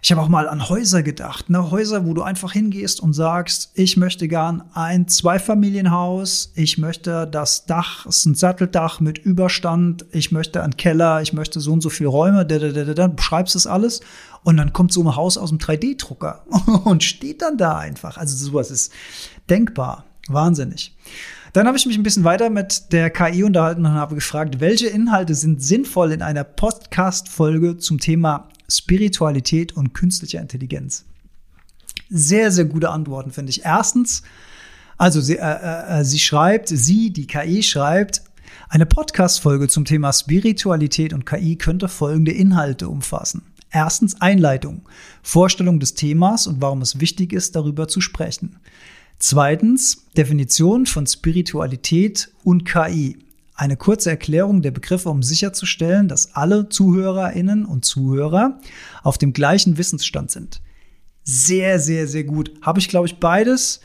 Ich 0.06 0.12
habe 0.12 0.22
auch 0.22 0.28
mal 0.28 0.50
an 0.50 0.68
Häuser 0.68 1.02
gedacht, 1.02 1.50
ne? 1.50 1.72
Häuser, 1.72 2.06
wo 2.06 2.14
du 2.14 2.24
einfach 2.24 2.52
hingehst 2.52 3.00
und 3.00 3.14
sagst, 3.14 3.72
ich 3.74 3.96
möchte 3.96 4.28
gern 4.28 4.66
ein 4.74 5.08
Zweifamilienhaus, 5.08 6.52
ich 6.56 6.78
möchte 6.78 7.26
das 7.26 7.66
Dach, 7.68 8.06
ist 8.06 8.26
ein 8.26 8.36
Satteldach 8.36 9.00
mit 9.00 9.18
Überstand, 9.18 10.06
ich 10.12 10.34
möchte 10.34 10.62
einen 10.62 10.76
Keller, 10.76 11.22
ich 11.22 11.32
möchte 11.32 11.62
so 11.62 11.72
und 11.72 11.80
so 11.80 11.90
viele 11.90 12.10
Räume, 12.10 12.46
dann 12.46 13.16
beschreibst 13.16 13.56
es 13.56 13.66
alles 13.66 14.02
und 14.44 14.58
dann 14.58 14.74
kommt 14.74 14.92
so 14.92 15.02
ein 15.04 15.16
Haus 15.16 15.38
aus 15.38 15.52
dem 15.52 15.60
3D-Drucker 15.60 16.44
und 16.84 17.02
steht 17.02 17.42
dann 17.42 17.58
da 17.58 17.78
einfach. 17.78 18.18
Also 18.18 18.36
sowas 18.36 18.72
ist 18.72 18.92
denkbar, 19.50 20.04
wahnsinnig. 20.28 20.98
Dann 21.54 21.68
habe 21.68 21.78
ich 21.78 21.86
mich 21.86 21.96
ein 21.96 22.04
bisschen 22.04 22.24
weiter 22.24 22.50
mit 22.50 22.92
der 22.92 23.12
KI 23.12 23.44
unterhalten 23.44 23.86
und 23.86 23.92
habe 23.92 24.16
gefragt, 24.16 24.60
welche 24.60 24.88
Inhalte 24.88 25.36
sind 25.36 25.62
sinnvoll 25.62 26.12
in 26.12 26.24
einer 26.24 26.44
Podcast-Folge 26.44 27.78
zum 27.78 28.00
Thema 28.00 28.50
Spiritualität 28.68 29.74
und 29.74 29.94
künstlicher 29.94 30.42
Intelligenz? 30.42 31.06
Sehr, 32.10 32.52
sehr 32.52 32.66
gute 32.66 32.90
Antworten, 32.90 33.30
finde 33.30 33.52
ich. 33.52 33.64
Erstens, 33.64 34.24
also 34.98 35.22
sie, 35.22 35.38
äh, 35.38 35.42
äh, 35.42 36.00
äh 36.00 36.04
sie 36.04 36.18
schreibt, 36.18 36.70
sie, 36.70 37.12
die 37.14 37.28
KI 37.28 37.62
schreibt, 37.62 38.24
eine 38.68 38.88
Podcast-Folge 38.88 39.68
zum 39.68 39.86
Thema 39.86 40.12
Spiritualität 40.12 41.14
und 41.14 41.28
KI 41.28 41.56
könnte 41.56 41.88
folgende 41.88 42.32
Inhalte 42.32 42.90
umfassen. 42.90 43.44
Erstens 43.70 44.20
Einleitung, 44.20 44.82
Vorstellung 45.22 45.80
des 45.80 45.94
Themas 45.94 46.48
und 46.48 46.64
warum 46.64 46.82
es 46.82 47.00
wichtig 47.00 47.32
ist, 47.32 47.56
darüber 47.56 47.88
zu 47.88 48.02
sprechen. 48.02 48.58
Zweitens 49.20 50.06
Definition 50.18 50.86
von 50.86 51.08
Spiritualität 51.08 52.30
und 52.44 52.66
KI. 52.66 53.18
Eine 53.56 53.78
kurze 53.78 54.10
Erklärung 54.10 54.62
der 54.62 54.72
Begriffe, 54.72 55.10
um 55.10 55.22
sicherzustellen, 55.24 56.08
dass 56.08 56.36
alle 56.36 56.70
Zuhörerinnen 56.70 57.66
und 57.66 57.86
Zuhörer 57.86 58.60
auf 59.04 59.18
dem 59.18 59.32
gleichen 59.32 59.78
Wissensstand 59.78 60.32
sind. 60.32 60.62
Sehr, 61.24 61.80
sehr, 61.80 62.08
sehr 62.08 62.24
gut. 62.24 62.52
Habe 62.62 62.80
ich, 62.80 62.90
glaube 62.90 63.08
ich, 63.08 63.20
beides 63.20 63.80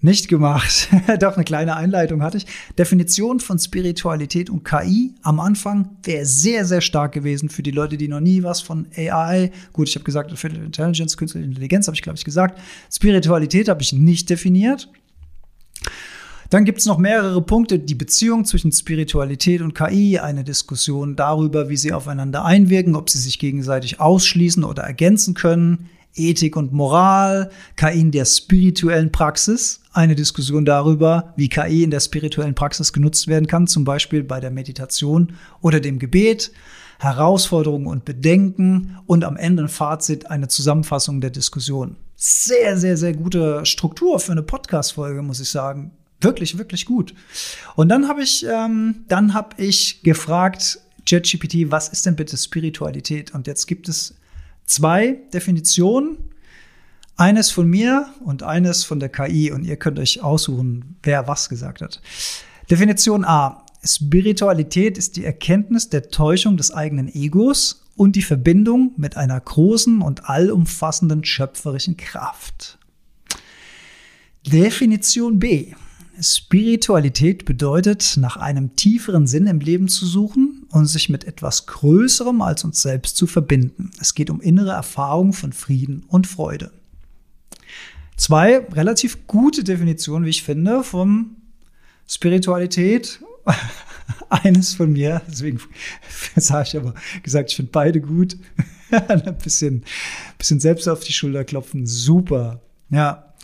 nicht 0.00 0.28
gemacht. 0.28 0.88
Doch 1.20 1.34
eine 1.34 1.44
kleine 1.44 1.76
Einleitung 1.76 2.22
hatte 2.22 2.38
ich. 2.38 2.46
Definition 2.78 3.40
von 3.40 3.58
Spiritualität 3.58 4.48
und 4.48 4.64
KI 4.64 5.14
am 5.22 5.40
Anfang 5.40 5.96
wäre 6.04 6.24
sehr, 6.24 6.64
sehr 6.64 6.80
stark 6.80 7.12
gewesen 7.12 7.48
für 7.48 7.62
die 7.62 7.72
Leute, 7.72 7.96
die 7.96 8.08
noch 8.08 8.20
nie 8.20 8.42
was 8.42 8.60
von 8.60 8.86
AI, 8.96 9.50
gut, 9.72 9.88
ich 9.88 9.96
habe 9.96 10.04
gesagt, 10.04 10.30
Artificial 10.30 10.64
Intelligence, 10.64 11.16
künstliche 11.16 11.46
Intelligenz 11.46 11.86
habe 11.88 11.96
ich, 11.96 12.02
glaube 12.02 12.16
ich, 12.16 12.24
gesagt. 12.24 12.60
Spiritualität 12.92 13.68
habe 13.68 13.82
ich 13.82 13.92
nicht 13.92 14.30
definiert. 14.30 14.88
Dann 16.50 16.64
gibt 16.64 16.78
es 16.78 16.86
noch 16.86 16.96
mehrere 16.96 17.42
Punkte, 17.42 17.78
die 17.78 17.94
Beziehung 17.94 18.46
zwischen 18.46 18.72
Spiritualität 18.72 19.60
und 19.60 19.74
KI, 19.74 20.18
eine 20.18 20.44
Diskussion 20.44 21.14
darüber, 21.14 21.68
wie 21.68 21.76
sie 21.76 21.92
aufeinander 21.92 22.44
einwirken, 22.44 22.96
ob 22.96 23.10
sie 23.10 23.18
sich 23.18 23.38
gegenseitig 23.38 24.00
ausschließen 24.00 24.64
oder 24.64 24.84
ergänzen 24.84 25.34
können, 25.34 25.90
Ethik 26.14 26.56
und 26.56 26.72
Moral, 26.72 27.50
KI 27.76 28.00
in 28.00 28.10
der 28.10 28.24
spirituellen 28.24 29.12
Praxis, 29.12 29.80
eine 29.92 30.14
Diskussion 30.14 30.64
darüber, 30.64 31.32
wie 31.36 31.48
KI 31.48 31.84
in 31.84 31.90
der 31.90 32.00
spirituellen 32.00 32.54
Praxis 32.54 32.92
genutzt 32.92 33.28
werden 33.28 33.46
kann, 33.46 33.66
zum 33.66 33.84
Beispiel 33.84 34.22
bei 34.22 34.40
der 34.40 34.50
Meditation 34.50 35.34
oder 35.60 35.80
dem 35.80 35.98
Gebet, 35.98 36.52
Herausforderungen 36.98 37.86
und 37.86 38.04
Bedenken 38.04 38.98
und 39.06 39.24
am 39.24 39.36
Ende 39.36 39.64
ein 39.64 39.68
Fazit, 39.68 40.30
eine 40.30 40.48
Zusammenfassung 40.48 41.20
der 41.20 41.30
Diskussion. 41.30 41.96
Sehr, 42.16 42.76
sehr, 42.76 42.96
sehr 42.96 43.12
gute 43.12 43.64
Struktur 43.64 44.18
für 44.18 44.32
eine 44.32 44.42
Podcast-Folge, 44.42 45.22
muss 45.22 45.38
ich 45.38 45.50
sagen. 45.50 45.92
Wirklich, 46.20 46.58
wirklich 46.58 46.84
gut. 46.84 47.14
Und 47.76 47.88
dann 47.90 48.08
habe 48.08 48.22
ich, 48.22 48.44
ähm, 48.44 49.04
dann 49.06 49.34
habe 49.34 49.62
ich 49.62 50.02
gefragt, 50.02 50.80
ChatGPT, 51.08 51.70
was 51.70 51.88
ist 51.88 52.06
denn 52.06 52.16
bitte 52.16 52.36
Spiritualität? 52.36 53.32
Und 53.32 53.46
jetzt 53.46 53.66
gibt 53.66 53.88
es 53.88 54.16
zwei 54.68 55.18
Definitionen. 55.32 56.18
Eines 57.16 57.50
von 57.50 57.68
mir 57.68 58.08
und 58.24 58.44
eines 58.44 58.84
von 58.84 59.00
der 59.00 59.08
KI 59.08 59.50
und 59.50 59.64
ihr 59.64 59.76
könnt 59.76 59.98
euch 59.98 60.22
aussuchen, 60.22 60.96
wer 61.02 61.26
was 61.26 61.48
gesagt 61.48 61.80
hat. 61.80 62.00
Definition 62.70 63.24
A. 63.24 63.66
Spiritualität 63.82 64.96
ist 64.96 65.16
die 65.16 65.24
Erkenntnis 65.24 65.88
der 65.88 66.10
Täuschung 66.10 66.56
des 66.56 66.72
eigenen 66.72 67.12
Egos 67.12 67.84
und 67.96 68.14
die 68.14 68.22
Verbindung 68.22 68.92
mit 68.96 69.16
einer 69.16 69.40
großen 69.40 70.00
und 70.00 70.28
allumfassenden 70.28 71.24
schöpferischen 71.24 71.96
Kraft. 71.96 72.78
Definition 74.46 75.40
B. 75.40 75.74
Spiritualität 76.20 77.44
bedeutet, 77.44 78.16
nach 78.16 78.36
einem 78.36 78.76
tieferen 78.76 79.26
Sinn 79.26 79.48
im 79.48 79.58
Leben 79.58 79.88
zu 79.88 80.06
suchen 80.06 80.57
und 80.70 80.86
sich 80.86 81.08
mit 81.08 81.24
etwas 81.24 81.66
Größerem 81.66 82.42
als 82.42 82.64
uns 82.64 82.82
selbst 82.82 83.16
zu 83.16 83.26
verbinden. 83.26 83.90
Es 84.00 84.14
geht 84.14 84.30
um 84.30 84.40
innere 84.40 84.72
Erfahrung 84.72 85.32
von 85.32 85.52
Frieden 85.52 86.04
und 86.08 86.26
Freude. 86.26 86.72
Zwei 88.16 88.58
relativ 88.72 89.26
gute 89.26 89.62
Definitionen, 89.64 90.26
wie 90.26 90.30
ich 90.30 90.42
finde, 90.42 90.82
von 90.82 91.36
Spiritualität. 92.08 93.20
Eines 94.28 94.74
von 94.74 94.92
mir, 94.92 95.22
deswegen 95.28 95.60
sage 96.36 96.68
ich 96.68 96.76
aber 96.76 96.94
gesagt, 97.22 97.50
ich 97.50 97.56
finde 97.56 97.70
beide 97.72 98.00
gut. 98.00 98.36
Ein 98.90 99.36
bisschen, 99.42 99.84
bisschen 100.36 100.60
selbst 100.60 100.88
auf 100.88 101.00
die 101.00 101.12
Schulter 101.12 101.44
klopfen, 101.44 101.86
super. 101.86 102.60
Ja. 102.90 103.34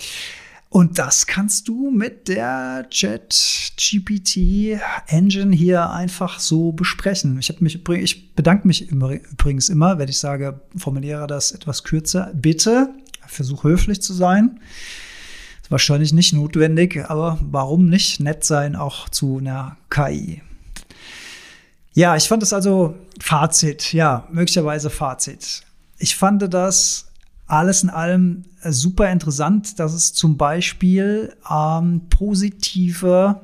Und 0.74 0.98
das 0.98 1.28
kannst 1.28 1.68
du 1.68 1.92
mit 1.92 2.26
der 2.26 2.88
Chat-GPT 2.90 4.80
Engine 5.06 5.54
hier 5.54 5.88
einfach 5.90 6.40
so 6.40 6.72
besprechen. 6.72 7.38
Ich, 7.38 7.60
mich, 7.60 7.88
ich 7.88 8.34
bedanke 8.34 8.66
mich 8.66 8.90
übrigens 8.90 9.68
immer, 9.68 9.98
wenn 9.98 10.08
ich 10.08 10.18
sage, 10.18 10.62
formuliere 10.76 11.28
das 11.28 11.52
etwas 11.52 11.84
kürzer. 11.84 12.32
Bitte, 12.34 12.92
versuch 13.28 13.62
höflich 13.62 14.02
zu 14.02 14.14
sein. 14.14 14.58
Ist 15.62 15.70
wahrscheinlich 15.70 16.12
nicht 16.12 16.32
notwendig, 16.32 17.08
aber 17.08 17.38
warum 17.40 17.88
nicht 17.88 18.18
nett 18.18 18.42
sein 18.42 18.74
auch 18.74 19.08
zu 19.08 19.38
einer 19.38 19.76
KI? 19.90 20.42
Ja, 21.92 22.16
ich 22.16 22.26
fand 22.26 22.42
es 22.42 22.52
also 22.52 22.96
Fazit, 23.20 23.92
ja, 23.92 24.26
möglicherweise 24.32 24.90
Fazit. 24.90 25.62
Ich 25.98 26.16
fand 26.16 26.52
das 26.52 27.12
alles 27.46 27.82
in 27.82 27.90
allem 27.90 28.44
äh, 28.62 28.72
super 28.72 29.10
interessant, 29.10 29.78
dass 29.78 29.92
es 29.92 30.12
zum 30.12 30.36
Beispiel 30.36 31.34
ähm, 31.50 32.02
positive, 32.08 33.40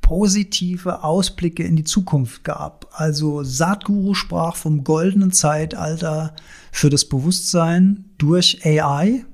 positive 0.00 1.02
Ausblicke 1.02 1.64
in 1.64 1.76
die 1.76 1.84
Zukunft 1.84 2.44
gab. 2.44 2.88
Also 2.92 3.42
Satguru 3.42 4.14
sprach 4.14 4.56
vom 4.56 4.84
goldenen 4.84 5.32
Zeitalter 5.32 6.34
für 6.70 6.90
das 6.90 7.04
Bewusstsein 7.04 8.04
durch 8.18 8.64
AI. 8.64 9.24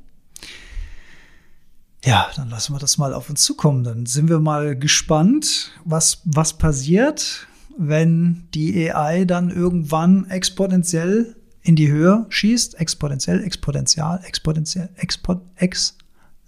Ja, 2.05 2.29
dann 2.37 2.49
lassen 2.49 2.73
wir 2.75 2.79
das 2.79 2.97
mal 2.97 3.13
auf 3.13 3.29
uns 3.29 3.43
zukommen. 3.43 3.85
Dann 3.85 4.07
sind 4.07 4.29
wir 4.29 4.39
mal 4.39 4.79
gespannt, 4.79 5.73
was, 5.85 6.23
was 6.25 6.57
passiert, 6.57 7.47
wenn 7.77 8.49
die 8.55 8.91
AI 8.91 9.25
dann 9.25 9.51
irgendwann 9.51 10.31
exponentiell 10.31 11.37
in 11.69 11.77
die 11.77 11.91
Höhe 11.91 12.25
schießt, 12.31 12.81
exponentiell, 12.81 13.45
exponentiell, 13.45 14.21
exponentiell, 14.25 14.89
export, 14.97 15.43
ex, 15.57 15.99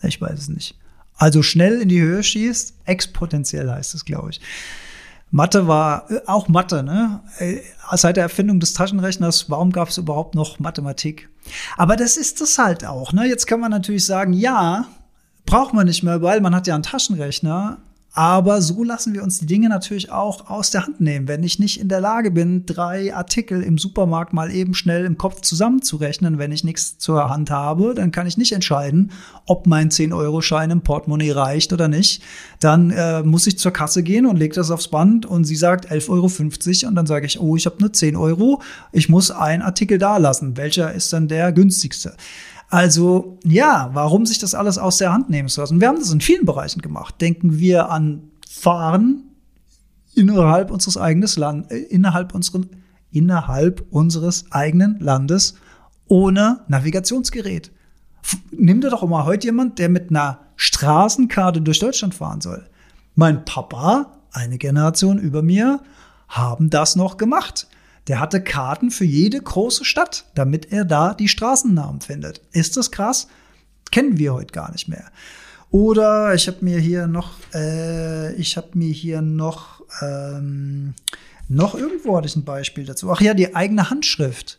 ich 0.03 0.19
weiß 0.19 0.39
es 0.39 0.49
nicht. 0.49 0.79
Also 1.15 1.43
schnell 1.43 1.83
in 1.83 1.91
die 1.91 2.01
Höhe 2.01 2.23
schießt, 2.23 2.73
exponentiell 2.87 3.71
heißt 3.71 3.95
es, 3.95 4.07
glaube 4.07 4.31
ich. 4.31 4.41
Mathe 5.31 5.69
war 5.69 6.11
äh, 6.11 6.23
auch 6.27 6.49
Mathe, 6.49 6.83
ne? 6.83 7.21
Äh, 7.39 7.59
seit 7.93 8.17
der 8.17 8.25
Erfindung 8.25 8.61
des 8.61 8.73
Taschenrechners, 8.73 9.51
warum 9.51 9.73
gab 9.73 9.91
es 9.91 9.99
überhaupt 9.99 10.35
noch 10.35 10.59
Mathematik? 10.59 11.29
Aber 11.77 11.97
das 11.97 12.17
ist 12.17 12.41
das 12.41 12.57
halt 12.57 12.87
auch, 12.87 13.13
ne? 13.13 13.27
Jetzt 13.27 13.47
kann 13.47 13.61
man 13.61 13.71
natürlich 13.71 14.07
sagen, 14.07 14.33
ja, 14.33 14.87
braucht 15.45 15.75
man 15.75 15.87
nicht 15.87 16.03
mehr, 16.03 16.23
weil 16.23 16.41
man 16.41 16.55
hat 16.55 16.67
ja 16.67 16.73
einen 16.73 16.83
Taschenrechner, 16.83 17.77
aber 18.13 18.61
so 18.61 18.83
lassen 18.83 19.15
wir 19.15 19.23
uns 19.23 19.39
die 19.39 19.47
Dinge 19.47 19.69
natürlich 19.69 20.11
auch 20.11 20.51
aus 20.51 20.73
der 20.73 20.85
Hand 20.85 21.01
nehmen. 21.01 21.29
Wenn 21.29 21.45
ich 21.45 21.61
nicht 21.61 21.81
in 21.81 21.89
der 21.89 22.01
Lage 22.01 22.33
bin, 22.33 22.67
drei 22.67 23.15
Artikel 23.15 23.63
im 23.63 23.79
Supermarkt 23.79 24.33
mal 24.33 24.51
eben 24.51 24.75
schnell 24.75 25.05
im 25.05 25.17
Kopf 25.17 25.43
zusammenzurechnen, 25.43 26.39
wenn 26.39 26.51
ich 26.51 26.65
nichts 26.65 26.99
zur 26.99 27.31
Hand 27.31 27.51
habe, 27.51 27.95
dann 27.95 28.11
kann 28.11 28.27
ich 28.27 28.37
nicht 28.37 28.51
entscheiden, 28.51 29.13
ob 29.47 29.69
mein 29.69 29.91
10-Euro-Schein 29.91 30.71
im 30.73 30.81
Portemonnaie 30.81 31.31
reicht 31.31 31.73
oder 31.73 31.87
nicht. 31.87 32.23
Dann 32.59 32.91
äh, 32.91 33.23
muss 33.23 33.47
ich 33.47 33.59
zur 33.59 33.73
Kasse 33.73 34.03
gehen 34.03 34.27
und 34.27 34.37
lege 34.37 34.57
das 34.57 34.73
aufs 34.73 34.89
Band 34.89 35.25
und 35.25 35.45
sie 35.45 35.57
sagt 35.57 35.91
11,50 35.91 36.09
Euro 36.83 36.89
und 36.89 36.95
dann 36.97 37.07
sage 37.07 37.27
ich, 37.27 37.39
oh, 37.41 37.55
ich 37.55 37.67
habe 37.67 37.77
nur 37.79 37.93
10 37.93 38.17
Euro, 38.17 38.61
ich 38.91 39.09
muss 39.09 39.31
einen 39.31 39.63
Artikel 39.63 39.99
da 39.99 40.17
lassen. 40.17 40.57
Welcher 40.57 40.93
ist 40.93 41.13
dann 41.13 41.29
der 41.29 41.53
günstigste? 41.53 42.17
Also 42.71 43.39
ja, 43.45 43.91
warum 43.93 44.25
sich 44.27 44.39
das 44.39 44.55
alles 44.55 44.79
aus 44.79 44.99
der 44.99 45.13
Hand 45.13 45.29
nehmen 45.29 45.49
zu 45.49 45.61
lassen? 45.61 45.81
Wir 45.81 45.89
haben 45.89 45.99
das 45.99 46.13
in 46.13 46.21
vielen 46.21 46.47
Bereichen 46.47 46.81
gemacht. 46.81 47.21
Denken 47.21 47.59
wir 47.59 47.91
an 47.91 48.31
Fahren 48.49 49.25
innerhalb 50.15 50.71
unseres 50.71 50.97
eigenen 50.97 51.29
Land, 51.37 51.71
äh, 51.71 51.79
innerhalb 51.79 52.33
innerhalb 53.13 53.85
unseres 53.91 54.53
eigenen 54.53 55.01
Landes 55.01 55.55
ohne 56.07 56.61
Navigationsgerät. 56.69 57.73
Nimm 58.53 58.81
dir 58.81 58.91
doch 58.91 59.07
mal 59.09 59.25
heute 59.25 59.49
jemand, 59.49 59.79
der 59.79 59.89
mit 59.89 60.11
einer 60.11 60.39
Straßenkarte 60.57 61.61
durch 61.63 61.81
Deutschland 61.81 62.15
fahren 62.15 62.41
soll. 62.41 62.69
Mein 63.17 63.45
Papa, 63.45 64.19
eine 64.33 64.59
Generation 64.59 65.19
über 65.19 65.43
mir, 65.43 65.81
haben 66.29 66.71
das 66.71 66.95
noch 66.95 67.17
gemacht. 67.17 67.67
Der 68.11 68.19
hatte 68.19 68.43
Karten 68.43 68.91
für 68.91 69.05
jede 69.05 69.41
große 69.41 69.85
Stadt, 69.85 70.25
damit 70.35 70.73
er 70.73 70.85
da 70.85 71.15
die 71.15 71.29
Straßennamen 71.29 72.01
findet. 72.01 72.41
Ist 72.51 72.77
das 72.77 72.91
krass? 72.91 73.29
Kennen 73.93 74.19
wir 74.19 74.35
heute 74.35 74.53
gar 74.53 74.73
nicht 74.73 74.89
mehr. 74.89 75.05
Oder 75.71 76.35
ich 76.35 76.49
habe 76.49 76.57
mir 76.63 76.81
hier 76.81 77.07
noch, 77.07 77.35
äh, 77.55 78.35
ich 78.35 78.57
habe 78.57 78.71
mir 78.75 78.93
hier 78.93 79.23
noch, 79.23 79.83
ähm, 80.03 80.95
noch 81.47 81.77
irgendwo 81.77 82.17
hatte 82.17 82.27
ich 82.27 82.35
ein 82.35 82.45
Beispiel 82.45 82.85
dazu. 82.85 83.13
Ach 83.13 83.21
ja, 83.21 83.33
die 83.33 83.55
eigene 83.55 83.91
Handschrift. 83.91 84.59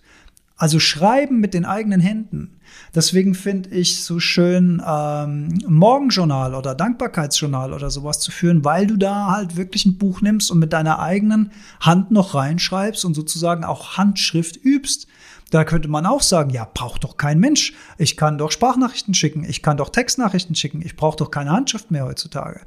Also 0.62 0.80
schreiben 0.80 1.40
mit 1.40 1.56
den 1.56 1.66
eigenen 1.66 2.02
Händen. 2.02 2.60
Deswegen 2.94 3.34
finde 3.34 3.70
ich 3.72 4.04
so 4.04 4.20
schön, 4.20 4.80
ähm, 4.88 5.58
Morgenjournal 5.68 6.54
oder 6.54 6.76
Dankbarkeitsjournal 6.76 7.74
oder 7.74 7.90
sowas 7.90 8.20
zu 8.20 8.30
führen, 8.30 8.64
weil 8.64 8.86
du 8.86 8.96
da 8.96 9.32
halt 9.32 9.58
wirklich 9.58 9.88
ein 9.88 9.98
Buch 9.98 10.22
nimmst 10.22 10.52
und 10.52 10.60
mit 10.60 10.72
deiner 10.72 11.00
eigenen 11.00 11.52
Hand 11.80 12.12
noch 12.12 12.36
reinschreibst 12.36 13.06
und 13.06 13.16
sozusagen 13.16 13.64
auch 13.64 13.98
Handschrift 13.98 14.56
übst. 14.56 15.08
Da 15.52 15.66
könnte 15.66 15.90
man 15.90 16.06
auch 16.06 16.22
sagen, 16.22 16.50
ja, 16.50 16.68
braucht 16.74 17.04
doch 17.04 17.18
kein 17.18 17.38
Mensch. 17.38 17.74
Ich 17.98 18.16
kann 18.16 18.38
doch 18.38 18.52
Sprachnachrichten 18.52 19.14
schicken, 19.14 19.44
ich 19.44 19.62
kann 19.62 19.78
doch 19.78 19.90
Textnachrichten 19.90 20.56
schicken, 20.56 20.82
ich 20.82 20.96
brauche 20.96 21.18
doch 21.18 21.30
keine 21.30 21.52
Handschrift 21.52 21.92
mehr 21.92 22.06
heutzutage. 22.06 22.62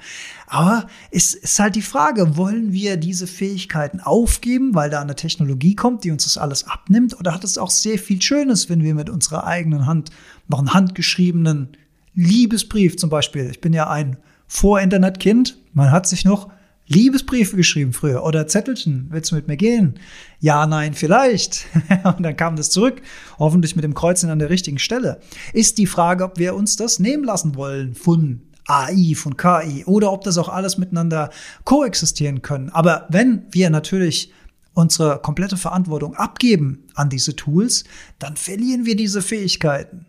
Aber 0.46 0.86
es 1.10 1.34
ist 1.34 1.58
halt 1.58 1.76
die 1.76 1.82
Frage, 1.82 2.36
wollen 2.36 2.72
wir 2.72 2.98
diese 2.98 3.26
Fähigkeiten 3.26 4.00
aufgeben, 4.00 4.74
weil 4.74 4.90
da 4.90 5.00
eine 5.00 5.16
Technologie 5.16 5.74
kommt, 5.74 6.04
die 6.04 6.10
uns 6.10 6.24
das 6.24 6.36
alles 6.36 6.68
abnimmt? 6.68 7.18
Oder 7.18 7.34
hat 7.34 7.42
es 7.42 7.56
auch 7.56 7.70
sehr 7.70 7.98
viel 7.98 8.20
Schönes, 8.20 8.68
wenn 8.68 8.82
wir 8.82 8.94
mit 8.94 9.08
unserer 9.08 9.44
eigenen 9.44 9.86
Hand 9.86 10.10
noch 10.48 10.58
einen 10.58 10.74
handgeschriebenen 10.74 11.76
Liebesbrief 12.14 12.96
zum 12.96 13.08
Beispiel. 13.08 13.50
Ich 13.50 13.62
bin 13.62 13.72
ja 13.72 13.88
ein 13.88 14.18
Vor-Internet-Kind. 14.46 15.58
Man 15.72 15.90
hat 15.90 16.06
sich 16.06 16.26
noch 16.26 16.50
Liebesbriefe 16.94 17.56
geschrieben 17.56 17.92
früher 17.92 18.24
oder 18.24 18.46
Zettelchen, 18.46 19.08
willst 19.10 19.30
du 19.30 19.34
mit 19.34 19.48
mir 19.48 19.56
gehen? 19.56 19.98
Ja, 20.40 20.66
nein, 20.66 20.94
vielleicht. 20.94 21.66
und 22.04 22.22
dann 22.22 22.36
kam 22.36 22.56
das 22.56 22.70
zurück, 22.70 23.02
hoffentlich 23.38 23.76
mit 23.76 23.84
dem 23.84 23.94
Kreuzen 23.94 24.30
an 24.30 24.38
der 24.38 24.50
richtigen 24.50 24.78
Stelle. 24.78 25.20
Ist 25.52 25.78
die 25.78 25.86
Frage, 25.86 26.24
ob 26.24 26.38
wir 26.38 26.54
uns 26.54 26.76
das 26.76 26.98
nehmen 26.98 27.24
lassen 27.24 27.54
wollen 27.56 27.94
von 27.94 28.42
AI, 28.66 29.14
von 29.14 29.36
KI 29.36 29.84
oder 29.84 30.12
ob 30.12 30.24
das 30.24 30.38
auch 30.38 30.48
alles 30.48 30.78
miteinander 30.78 31.30
koexistieren 31.64 32.42
können. 32.42 32.70
Aber 32.70 33.06
wenn 33.10 33.46
wir 33.50 33.70
natürlich 33.70 34.32
unsere 34.72 35.20
komplette 35.20 35.56
Verantwortung 35.56 36.14
abgeben 36.14 36.84
an 36.94 37.10
diese 37.10 37.36
Tools, 37.36 37.84
dann 38.18 38.36
verlieren 38.36 38.86
wir 38.86 38.96
diese 38.96 39.22
Fähigkeiten. 39.22 40.06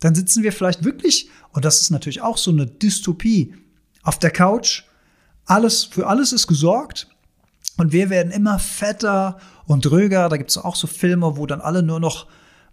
Dann 0.00 0.14
sitzen 0.14 0.42
wir 0.42 0.52
vielleicht 0.52 0.84
wirklich, 0.84 1.30
und 1.52 1.64
das 1.64 1.80
ist 1.80 1.90
natürlich 1.90 2.22
auch 2.22 2.38
so 2.38 2.50
eine 2.50 2.66
Dystopie, 2.66 3.54
auf 4.02 4.18
der 4.18 4.30
Couch 4.30 4.84
alles, 5.46 5.84
für 5.84 6.06
alles 6.06 6.32
ist 6.32 6.46
gesorgt. 6.46 7.08
Und 7.78 7.92
wir 7.92 8.10
werden 8.10 8.32
immer 8.32 8.58
fetter 8.58 9.38
und 9.66 9.84
dröger. 9.84 10.28
Da 10.28 10.36
gibt 10.36 10.50
es 10.50 10.58
auch 10.58 10.76
so 10.76 10.86
Filme, 10.86 11.36
wo 11.36 11.46
dann 11.46 11.60
alle 11.60 11.82
nur 11.82 12.00
noch 12.00 12.26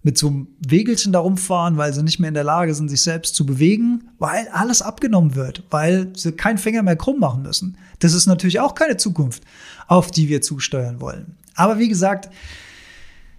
mit 0.04 0.18
so 0.18 0.28
einem 0.28 0.48
Wegelchen 0.60 1.14
da 1.14 1.20
rumfahren, 1.20 1.78
weil 1.78 1.94
sie 1.94 2.04
nicht 2.04 2.20
mehr 2.20 2.28
in 2.28 2.34
der 2.34 2.44
Lage 2.44 2.76
sind, 2.76 2.90
sich 2.90 3.02
selbst 3.02 3.36
zu 3.36 3.46
bewegen, 3.46 4.10
weil 4.20 4.48
alles 4.50 4.82
abgenommen 4.82 5.36
wird, 5.36 5.64
weil 5.70 6.12
sie 6.14 6.34
keinen 6.34 6.58
Finger 6.58 6.84
mehr 6.84 6.98
krumm 6.98 7.20
machen 7.20 7.42
müssen. 7.42 7.78
Das 8.00 8.14
ist 8.14 8.28
natürlich 8.28 8.60
auch 8.60 8.76
keine 8.76 8.98
Zukunft, 8.98 9.44
auf 9.88 10.12
die 10.12 10.28
wir 10.28 10.42
zusteuern 10.42 11.00
wollen. 11.00 11.38
Aber 11.56 11.80
wie 11.80 11.88
gesagt, 11.88 12.30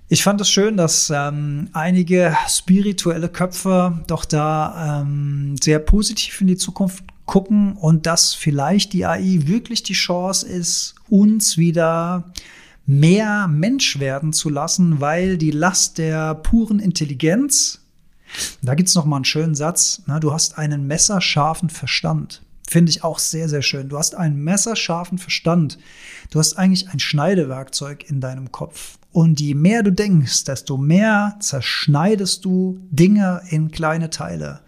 ich 0.08 0.22
fand 0.22 0.40
es 0.40 0.48
schön, 0.48 0.76
dass 0.76 1.10
ähm, 1.14 1.68
einige 1.72 2.36
spirituelle 2.48 3.28
Köpfe 3.28 4.02
doch 4.06 4.24
da 4.24 5.02
ähm, 5.02 5.56
sehr 5.62 5.78
positiv 5.78 6.40
in 6.40 6.46
die 6.46 6.56
Zukunft 6.56 7.04
gucken 7.26 7.74
und 7.74 8.06
dass 8.06 8.34
vielleicht 8.34 8.92
die 8.92 9.06
AI 9.06 9.40
wirklich 9.46 9.82
die 9.82 9.94
Chance 9.94 10.46
ist, 10.46 10.94
uns 11.08 11.56
wieder 11.56 12.32
mehr 12.86 13.48
Mensch 13.48 13.98
werden 13.98 14.32
zu 14.32 14.50
lassen, 14.50 15.00
weil 15.00 15.38
die 15.38 15.50
Last 15.50 15.98
der 15.98 16.34
puren 16.34 16.80
Intelligenz, 16.80 17.80
da 18.62 18.74
gibt's 18.74 18.94
noch 18.94 19.04
mal 19.04 19.16
einen 19.16 19.24
schönen 19.24 19.54
Satz, 19.54 20.02
na, 20.06 20.20
du 20.20 20.32
hast 20.32 20.58
einen 20.58 20.86
messerscharfen 20.86 21.70
Verstand. 21.70 22.42
Finde 22.66 22.90
ich 22.90 23.04
auch 23.04 23.18
sehr, 23.18 23.48
sehr 23.48 23.62
schön. 23.62 23.90
Du 23.90 23.98
hast 23.98 24.14
einen 24.14 24.42
messerscharfen 24.42 25.18
Verstand. 25.18 25.78
Du 26.30 26.38
hast 26.38 26.54
eigentlich 26.54 26.88
ein 26.88 26.98
Schneidewerkzeug 26.98 28.08
in 28.08 28.20
deinem 28.20 28.52
Kopf. 28.52 28.98
Und 29.12 29.38
je 29.38 29.54
mehr 29.54 29.82
du 29.82 29.92
denkst, 29.92 30.44
desto 30.44 30.76
mehr 30.76 31.36
zerschneidest 31.40 32.44
du 32.44 32.80
Dinge 32.90 33.42
in 33.50 33.70
kleine 33.70 34.10
Teile. 34.10 34.60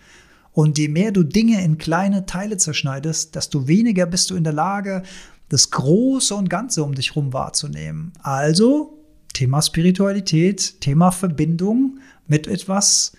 Und 0.56 0.78
je 0.78 0.88
mehr 0.88 1.12
du 1.12 1.22
Dinge 1.22 1.62
in 1.62 1.76
kleine 1.76 2.24
Teile 2.24 2.56
zerschneidest, 2.56 3.34
desto 3.34 3.68
weniger 3.68 4.06
bist 4.06 4.30
du 4.30 4.36
in 4.36 4.42
der 4.42 4.54
Lage, 4.54 5.02
das 5.50 5.70
Große 5.70 6.34
und 6.34 6.48
Ganze 6.48 6.82
um 6.82 6.94
dich 6.94 7.10
herum 7.10 7.34
wahrzunehmen. 7.34 8.14
Also 8.22 8.98
Thema 9.34 9.60
Spiritualität, 9.60 10.80
Thema 10.80 11.10
Verbindung 11.10 11.98
mit 12.26 12.46
etwas, 12.46 13.12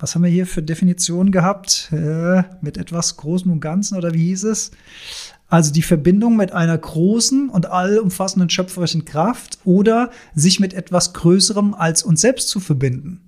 was 0.00 0.16
haben 0.16 0.24
wir 0.24 0.30
hier 0.30 0.44
für 0.44 0.60
Definitionen 0.60 1.30
gehabt? 1.30 1.88
Äh, 1.92 2.42
mit 2.62 2.76
etwas 2.76 3.16
Großem 3.16 3.52
und 3.52 3.60
Ganzen 3.60 3.96
oder 3.96 4.12
wie 4.12 4.26
hieß 4.30 4.42
es? 4.42 4.72
Also 5.46 5.72
die 5.72 5.82
Verbindung 5.82 6.36
mit 6.36 6.50
einer 6.50 6.76
großen 6.76 7.48
und 7.48 7.66
allumfassenden 7.66 8.50
schöpferischen 8.50 9.04
Kraft 9.04 9.60
oder 9.64 10.10
sich 10.34 10.58
mit 10.58 10.74
etwas 10.74 11.12
Größerem 11.12 11.74
als 11.74 12.02
uns 12.02 12.22
selbst 12.22 12.48
zu 12.48 12.58
verbinden. 12.58 13.20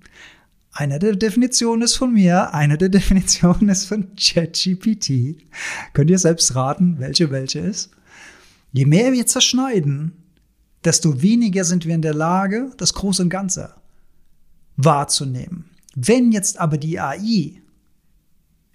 Eine 0.77 0.99
der 0.99 1.15
Definitionen 1.15 1.83
ist 1.83 1.95
von 1.95 2.13
mir, 2.13 2.53
eine 2.53 2.77
der 2.77 2.89
Definitionen 2.99 3.69
ist 3.69 3.85
von 3.85 4.13
ChatGPT. 4.17 5.37
Könnt 5.93 6.09
ihr 6.09 6.19
selbst 6.19 6.53
raten, 6.53 6.99
welche 6.99 7.31
welche 7.31 7.59
ist? 7.59 7.91
Je 8.73 8.85
mehr 8.85 9.13
wir 9.13 9.25
zerschneiden, 9.25 10.11
desto 10.83 11.21
weniger 11.21 11.63
sind 11.63 11.85
wir 11.85 11.95
in 11.95 12.01
der 12.01 12.13
Lage, 12.13 12.71
das 12.75 12.93
Große 12.93 13.23
und 13.23 13.29
Ganze 13.29 13.73
wahrzunehmen. 14.75 15.69
Wenn 15.95 16.33
jetzt 16.33 16.59
aber 16.59 16.77
die 16.77 16.99
AI, 16.99 17.61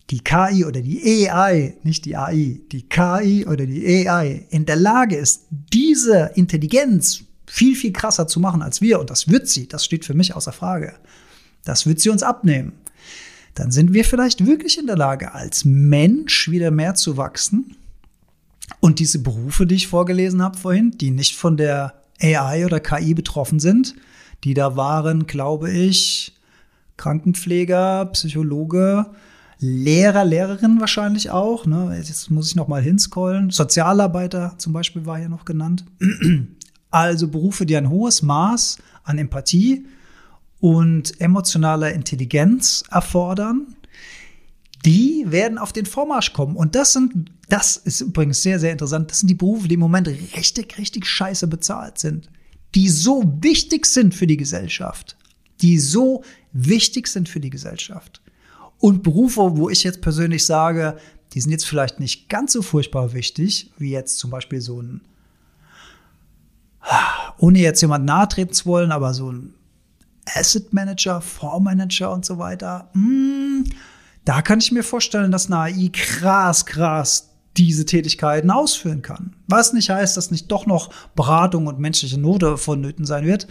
die 0.08 0.20
KI 0.24 0.64
oder 0.64 0.80
die 0.80 1.28
AI, 1.28 1.76
nicht 1.82 2.06
die 2.06 2.16
AI, 2.16 2.60
die 2.72 2.88
KI 2.88 3.46
oder 3.46 3.66
die 3.66 4.08
AI 4.08 4.46
in 4.48 4.64
der 4.64 4.76
Lage 4.76 5.16
ist, 5.16 5.48
diese 5.50 6.30
Intelligenz 6.34 7.24
viel, 7.46 7.76
viel 7.76 7.92
krasser 7.92 8.26
zu 8.26 8.40
machen 8.40 8.62
als 8.62 8.80
wir, 8.80 9.00
und 9.00 9.10
das 9.10 9.28
wird 9.28 9.48
sie, 9.48 9.68
das 9.68 9.84
steht 9.84 10.06
für 10.06 10.14
mich 10.14 10.34
außer 10.34 10.52
Frage, 10.52 10.94
das 11.64 11.86
wird 11.86 12.00
sie 12.00 12.10
uns 12.10 12.22
abnehmen, 12.22 12.72
dann 13.54 13.70
sind 13.70 13.92
wir 13.92 14.04
vielleicht 14.04 14.46
wirklich 14.46 14.78
in 14.78 14.86
der 14.86 14.96
Lage, 14.96 15.34
als 15.34 15.64
Mensch 15.64 16.50
wieder 16.50 16.70
mehr 16.70 16.94
zu 16.94 17.16
wachsen. 17.16 17.76
Und 18.78 18.98
diese 18.98 19.22
Berufe, 19.22 19.66
die 19.66 19.74
ich 19.74 19.88
vorgelesen 19.88 20.42
habe 20.42 20.56
vorhin, 20.56 20.92
die 20.92 21.10
nicht 21.10 21.36
von 21.36 21.56
der 21.56 21.94
AI 22.20 22.64
oder 22.64 22.80
KI 22.80 23.14
betroffen 23.14 23.58
sind, 23.58 23.94
die 24.44 24.54
da 24.54 24.76
waren, 24.76 25.26
glaube 25.26 25.70
ich, 25.70 26.38
Krankenpfleger, 26.96 28.06
Psychologe, 28.12 29.06
Lehrer, 29.58 30.24
Lehrerin 30.24 30.80
wahrscheinlich 30.80 31.30
auch. 31.30 31.66
Ne? 31.66 31.94
Jetzt 31.96 32.30
muss 32.30 32.48
ich 32.48 32.56
noch 32.56 32.68
mal 32.68 32.82
hinscrollen. 32.82 33.50
Sozialarbeiter 33.50 34.54
zum 34.56 34.72
Beispiel 34.72 35.04
war 35.04 35.18
hier 35.18 35.28
noch 35.28 35.44
genannt. 35.44 35.84
Also 36.92 37.28
Berufe, 37.28 37.66
die 37.66 37.76
ein 37.76 37.88
hohes 37.88 38.20
Maß 38.20 38.78
an 39.04 39.18
Empathie 39.18 39.86
und 40.60 41.20
emotionaler 41.20 41.92
Intelligenz 41.92 42.84
erfordern, 42.90 43.74
die 44.84 45.24
werden 45.26 45.58
auf 45.58 45.72
den 45.72 45.86
Vormarsch 45.86 46.32
kommen. 46.32 46.56
Und 46.56 46.74
das 46.74 46.92
sind, 46.92 47.30
das 47.48 47.76
ist 47.76 48.00
übrigens 48.00 48.42
sehr, 48.42 48.58
sehr 48.58 48.72
interessant, 48.72 49.10
das 49.10 49.20
sind 49.20 49.28
die 49.28 49.34
Berufe, 49.34 49.68
die 49.68 49.74
im 49.74 49.80
Moment 49.80 50.08
richtig, 50.08 50.78
richtig 50.78 51.06
scheiße 51.06 51.46
bezahlt 51.46 51.98
sind, 51.98 52.30
die 52.74 52.88
so 52.88 53.22
wichtig 53.40 53.86
sind 53.86 54.14
für 54.14 54.26
die 54.26 54.36
Gesellschaft, 54.36 55.16
die 55.60 55.78
so 55.78 56.22
wichtig 56.52 57.08
sind 57.08 57.28
für 57.28 57.40
die 57.40 57.50
Gesellschaft. 57.50 58.22
Und 58.78 59.02
Berufe, 59.02 59.56
wo 59.56 59.68
ich 59.68 59.82
jetzt 59.82 60.00
persönlich 60.00 60.46
sage, 60.46 60.96
die 61.32 61.40
sind 61.40 61.52
jetzt 61.52 61.66
vielleicht 61.66 62.00
nicht 62.00 62.28
ganz 62.28 62.52
so 62.52 62.62
furchtbar 62.62 63.12
wichtig, 63.12 63.70
wie 63.78 63.90
jetzt 63.90 64.18
zum 64.18 64.30
Beispiel 64.30 64.60
so 64.60 64.80
ein, 64.80 65.02
ohne 67.38 67.58
jetzt 67.58 67.82
jemand 67.82 68.06
nahe 68.06 68.26
treten 68.28 68.54
zu 68.54 68.66
wollen, 68.66 68.90
aber 68.90 69.12
so 69.12 69.30
ein 69.30 69.54
Asset 70.34 70.72
Manager, 70.72 71.20
Fondsmanager 71.20 72.12
und 72.12 72.24
so 72.24 72.38
weiter. 72.38 72.88
Hm, 72.92 73.64
da 74.24 74.42
kann 74.42 74.60
ich 74.60 74.72
mir 74.72 74.82
vorstellen, 74.82 75.30
dass 75.30 75.46
eine 75.46 75.58
AI 75.58 75.90
krass, 75.92 76.66
krass 76.66 77.30
diese 77.56 77.84
Tätigkeiten 77.84 78.50
ausführen 78.50 79.02
kann. 79.02 79.34
Was 79.48 79.72
nicht 79.72 79.90
heißt, 79.90 80.16
dass 80.16 80.30
nicht 80.30 80.50
doch 80.50 80.66
noch 80.66 80.90
Beratung 81.16 81.66
und 81.66 81.78
menschliche 81.78 82.18
Note 82.18 82.56
vonnöten 82.56 83.04
sein 83.04 83.26
wird. 83.26 83.48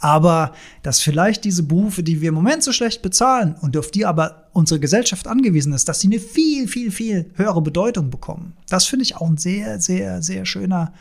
Aber 0.00 0.52
dass 0.82 1.00
vielleicht 1.00 1.44
diese 1.44 1.62
Berufe, 1.62 2.02
die 2.02 2.20
wir 2.20 2.30
im 2.30 2.34
Moment 2.34 2.62
so 2.62 2.72
schlecht 2.72 3.00
bezahlen 3.00 3.54
und 3.60 3.76
auf 3.76 3.90
die 3.90 4.04
aber 4.04 4.48
unsere 4.52 4.80
Gesellschaft 4.80 5.28
angewiesen 5.28 5.72
ist, 5.72 5.88
dass 5.88 6.00
sie 6.00 6.08
eine 6.08 6.18
viel, 6.18 6.68
viel, 6.68 6.90
viel 6.90 7.30
höhere 7.34 7.62
Bedeutung 7.62 8.10
bekommen. 8.10 8.54
Das 8.68 8.86
finde 8.86 9.04
ich 9.04 9.16
auch 9.16 9.28
ein 9.28 9.36
sehr, 9.36 9.80
sehr, 9.80 10.20
sehr 10.20 10.46
schöner 10.46 10.92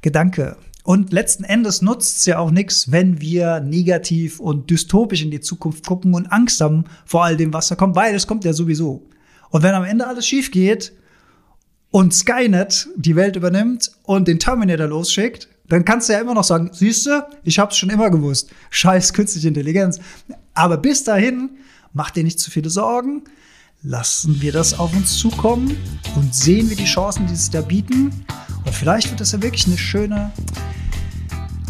Gedanke. 0.00 0.56
Und 0.82 1.12
letzten 1.12 1.44
Endes 1.44 1.82
nutzt 1.82 2.18
es 2.18 2.26
ja 2.26 2.38
auch 2.38 2.50
nichts, 2.50 2.90
wenn 2.90 3.20
wir 3.20 3.60
negativ 3.60 4.40
und 4.40 4.70
dystopisch 4.70 5.22
in 5.22 5.30
die 5.30 5.40
Zukunft 5.40 5.86
gucken 5.86 6.14
und 6.14 6.32
Angst 6.32 6.60
haben 6.60 6.84
vor 7.04 7.24
all 7.24 7.36
dem, 7.36 7.52
was 7.52 7.68
da 7.68 7.74
kommt, 7.74 7.96
weil 7.96 8.14
es 8.14 8.26
kommt 8.26 8.44
ja 8.44 8.52
sowieso. 8.52 9.06
Und 9.50 9.62
wenn 9.62 9.74
am 9.74 9.84
Ende 9.84 10.06
alles 10.06 10.26
schief 10.26 10.50
geht 10.50 10.92
und 11.90 12.14
Skynet 12.14 12.88
die 12.96 13.16
Welt 13.16 13.36
übernimmt 13.36 13.92
und 14.04 14.26
den 14.26 14.38
Terminator 14.38 14.86
losschickt, 14.86 15.48
dann 15.68 15.84
kannst 15.84 16.08
du 16.08 16.14
ja 16.14 16.20
immer 16.20 16.34
noch 16.34 16.44
sagen, 16.44 16.70
siehst 16.72 17.06
du, 17.06 17.24
ich 17.44 17.58
hab's 17.58 17.76
schon 17.76 17.90
immer 17.90 18.10
gewusst. 18.10 18.50
Scheiß 18.70 19.12
künstliche 19.12 19.48
Intelligenz. 19.48 20.00
Aber 20.54 20.76
bis 20.76 21.04
dahin, 21.04 21.50
mach 21.92 22.10
dir 22.10 22.24
nicht 22.24 22.40
zu 22.40 22.50
viele 22.50 22.70
Sorgen. 22.70 23.22
Lassen 23.82 24.42
wir 24.42 24.52
das 24.52 24.78
auf 24.78 24.94
uns 24.94 25.16
zukommen 25.16 25.76
und 26.16 26.34
sehen 26.34 26.68
wir 26.68 26.76
die 26.76 26.84
Chancen, 26.84 27.26
die 27.26 27.34
es 27.34 27.50
da 27.50 27.60
bieten. 27.60 28.12
Und 28.64 28.74
vielleicht 28.74 29.10
wird 29.10 29.20
das 29.20 29.32
ja 29.32 29.40
wirklich 29.42 29.66
eine 29.66 29.78
schöne 29.78 30.32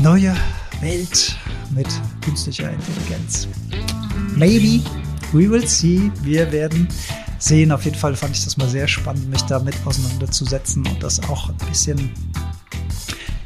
neue 0.03 0.35
Welt 0.81 1.37
mit 1.71 1.87
künstlicher 2.25 2.71
Intelligenz. 2.71 3.47
Maybe, 4.35 4.83
we 5.33 5.51
will 5.51 5.67
see. 5.67 6.11
Wir 6.23 6.51
werden 6.51 6.89
sehen. 7.39 7.71
Auf 7.71 7.85
jeden 7.85 7.97
Fall 7.97 8.17
fand 8.17 8.35
ich 8.35 8.45
das 8.45 8.57
mal 8.57 8.69
sehr 8.69 8.89
spannend, 8.89 9.29
mich 9.29 9.43
damit 9.43 9.75
auseinanderzusetzen 9.85 10.87
und 10.87 11.03
das 11.03 11.21
auch 11.29 11.51
ein 11.51 11.57
bisschen 11.69 12.11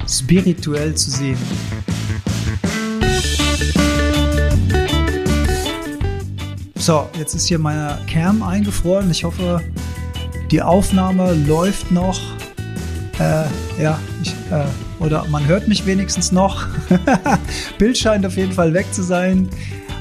spirituell 0.08 0.94
zu 0.94 1.10
sehen. 1.10 1.38
So, 6.76 7.08
jetzt 7.18 7.34
ist 7.34 7.46
hier 7.46 7.58
meine 7.58 7.98
Cam 8.06 8.42
eingefroren. 8.42 9.10
Ich 9.10 9.24
hoffe, 9.24 9.60
die 10.50 10.62
Aufnahme 10.62 11.32
läuft 11.32 11.90
noch. 11.90 12.20
Äh, 13.18 13.46
ja, 13.82 13.98
ich, 14.22 14.30
äh, 14.50 14.64
oder 15.00 15.24
man 15.30 15.46
hört 15.46 15.68
mich 15.68 15.86
wenigstens 15.86 16.32
noch. 16.32 16.66
Bild 17.78 17.96
scheint 17.96 18.24
auf 18.26 18.36
jeden 18.36 18.52
Fall 18.52 18.72
weg 18.74 18.86
zu 18.92 19.02
sein. 19.02 19.48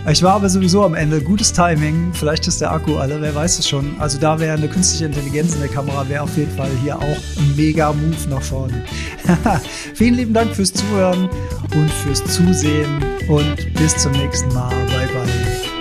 Ich 0.10 0.22
war 0.22 0.34
aber 0.34 0.50
sowieso 0.50 0.84
am 0.84 0.96
Ende. 0.96 1.22
Gutes 1.22 1.54
Timing. 1.54 2.12
Vielleicht 2.14 2.46
ist 2.48 2.60
der 2.60 2.72
Akku 2.72 2.98
alle, 2.98 3.22
wer 3.22 3.34
weiß 3.34 3.60
es 3.60 3.70
schon. 3.70 3.96
Also 4.00 4.20
da 4.20 4.38
wäre 4.38 4.58
eine 4.58 4.68
künstliche 4.68 5.06
Intelligenz 5.06 5.54
in 5.54 5.62
der 5.62 5.70
Kamera, 5.70 6.08
wäre 6.10 6.24
auf 6.24 6.36
jeden 6.36 6.52
Fall 6.58 6.70
hier 6.84 6.98
auch 6.98 7.02
ein 7.38 7.56
mega 7.56 7.94
Move 7.94 8.30
nach 8.30 8.42
vorne. 8.42 8.84
Vielen 9.94 10.16
lieben 10.16 10.34
Dank 10.34 10.54
fürs 10.54 10.74
Zuhören 10.74 11.30
und 11.74 11.90
fürs 11.90 12.24
Zusehen 12.26 13.02
und 13.30 13.74
bis 13.76 13.96
zum 13.96 14.12
nächsten 14.12 14.54
Mal. 14.54 14.70
Bye 14.88 15.08
bye. 15.08 15.73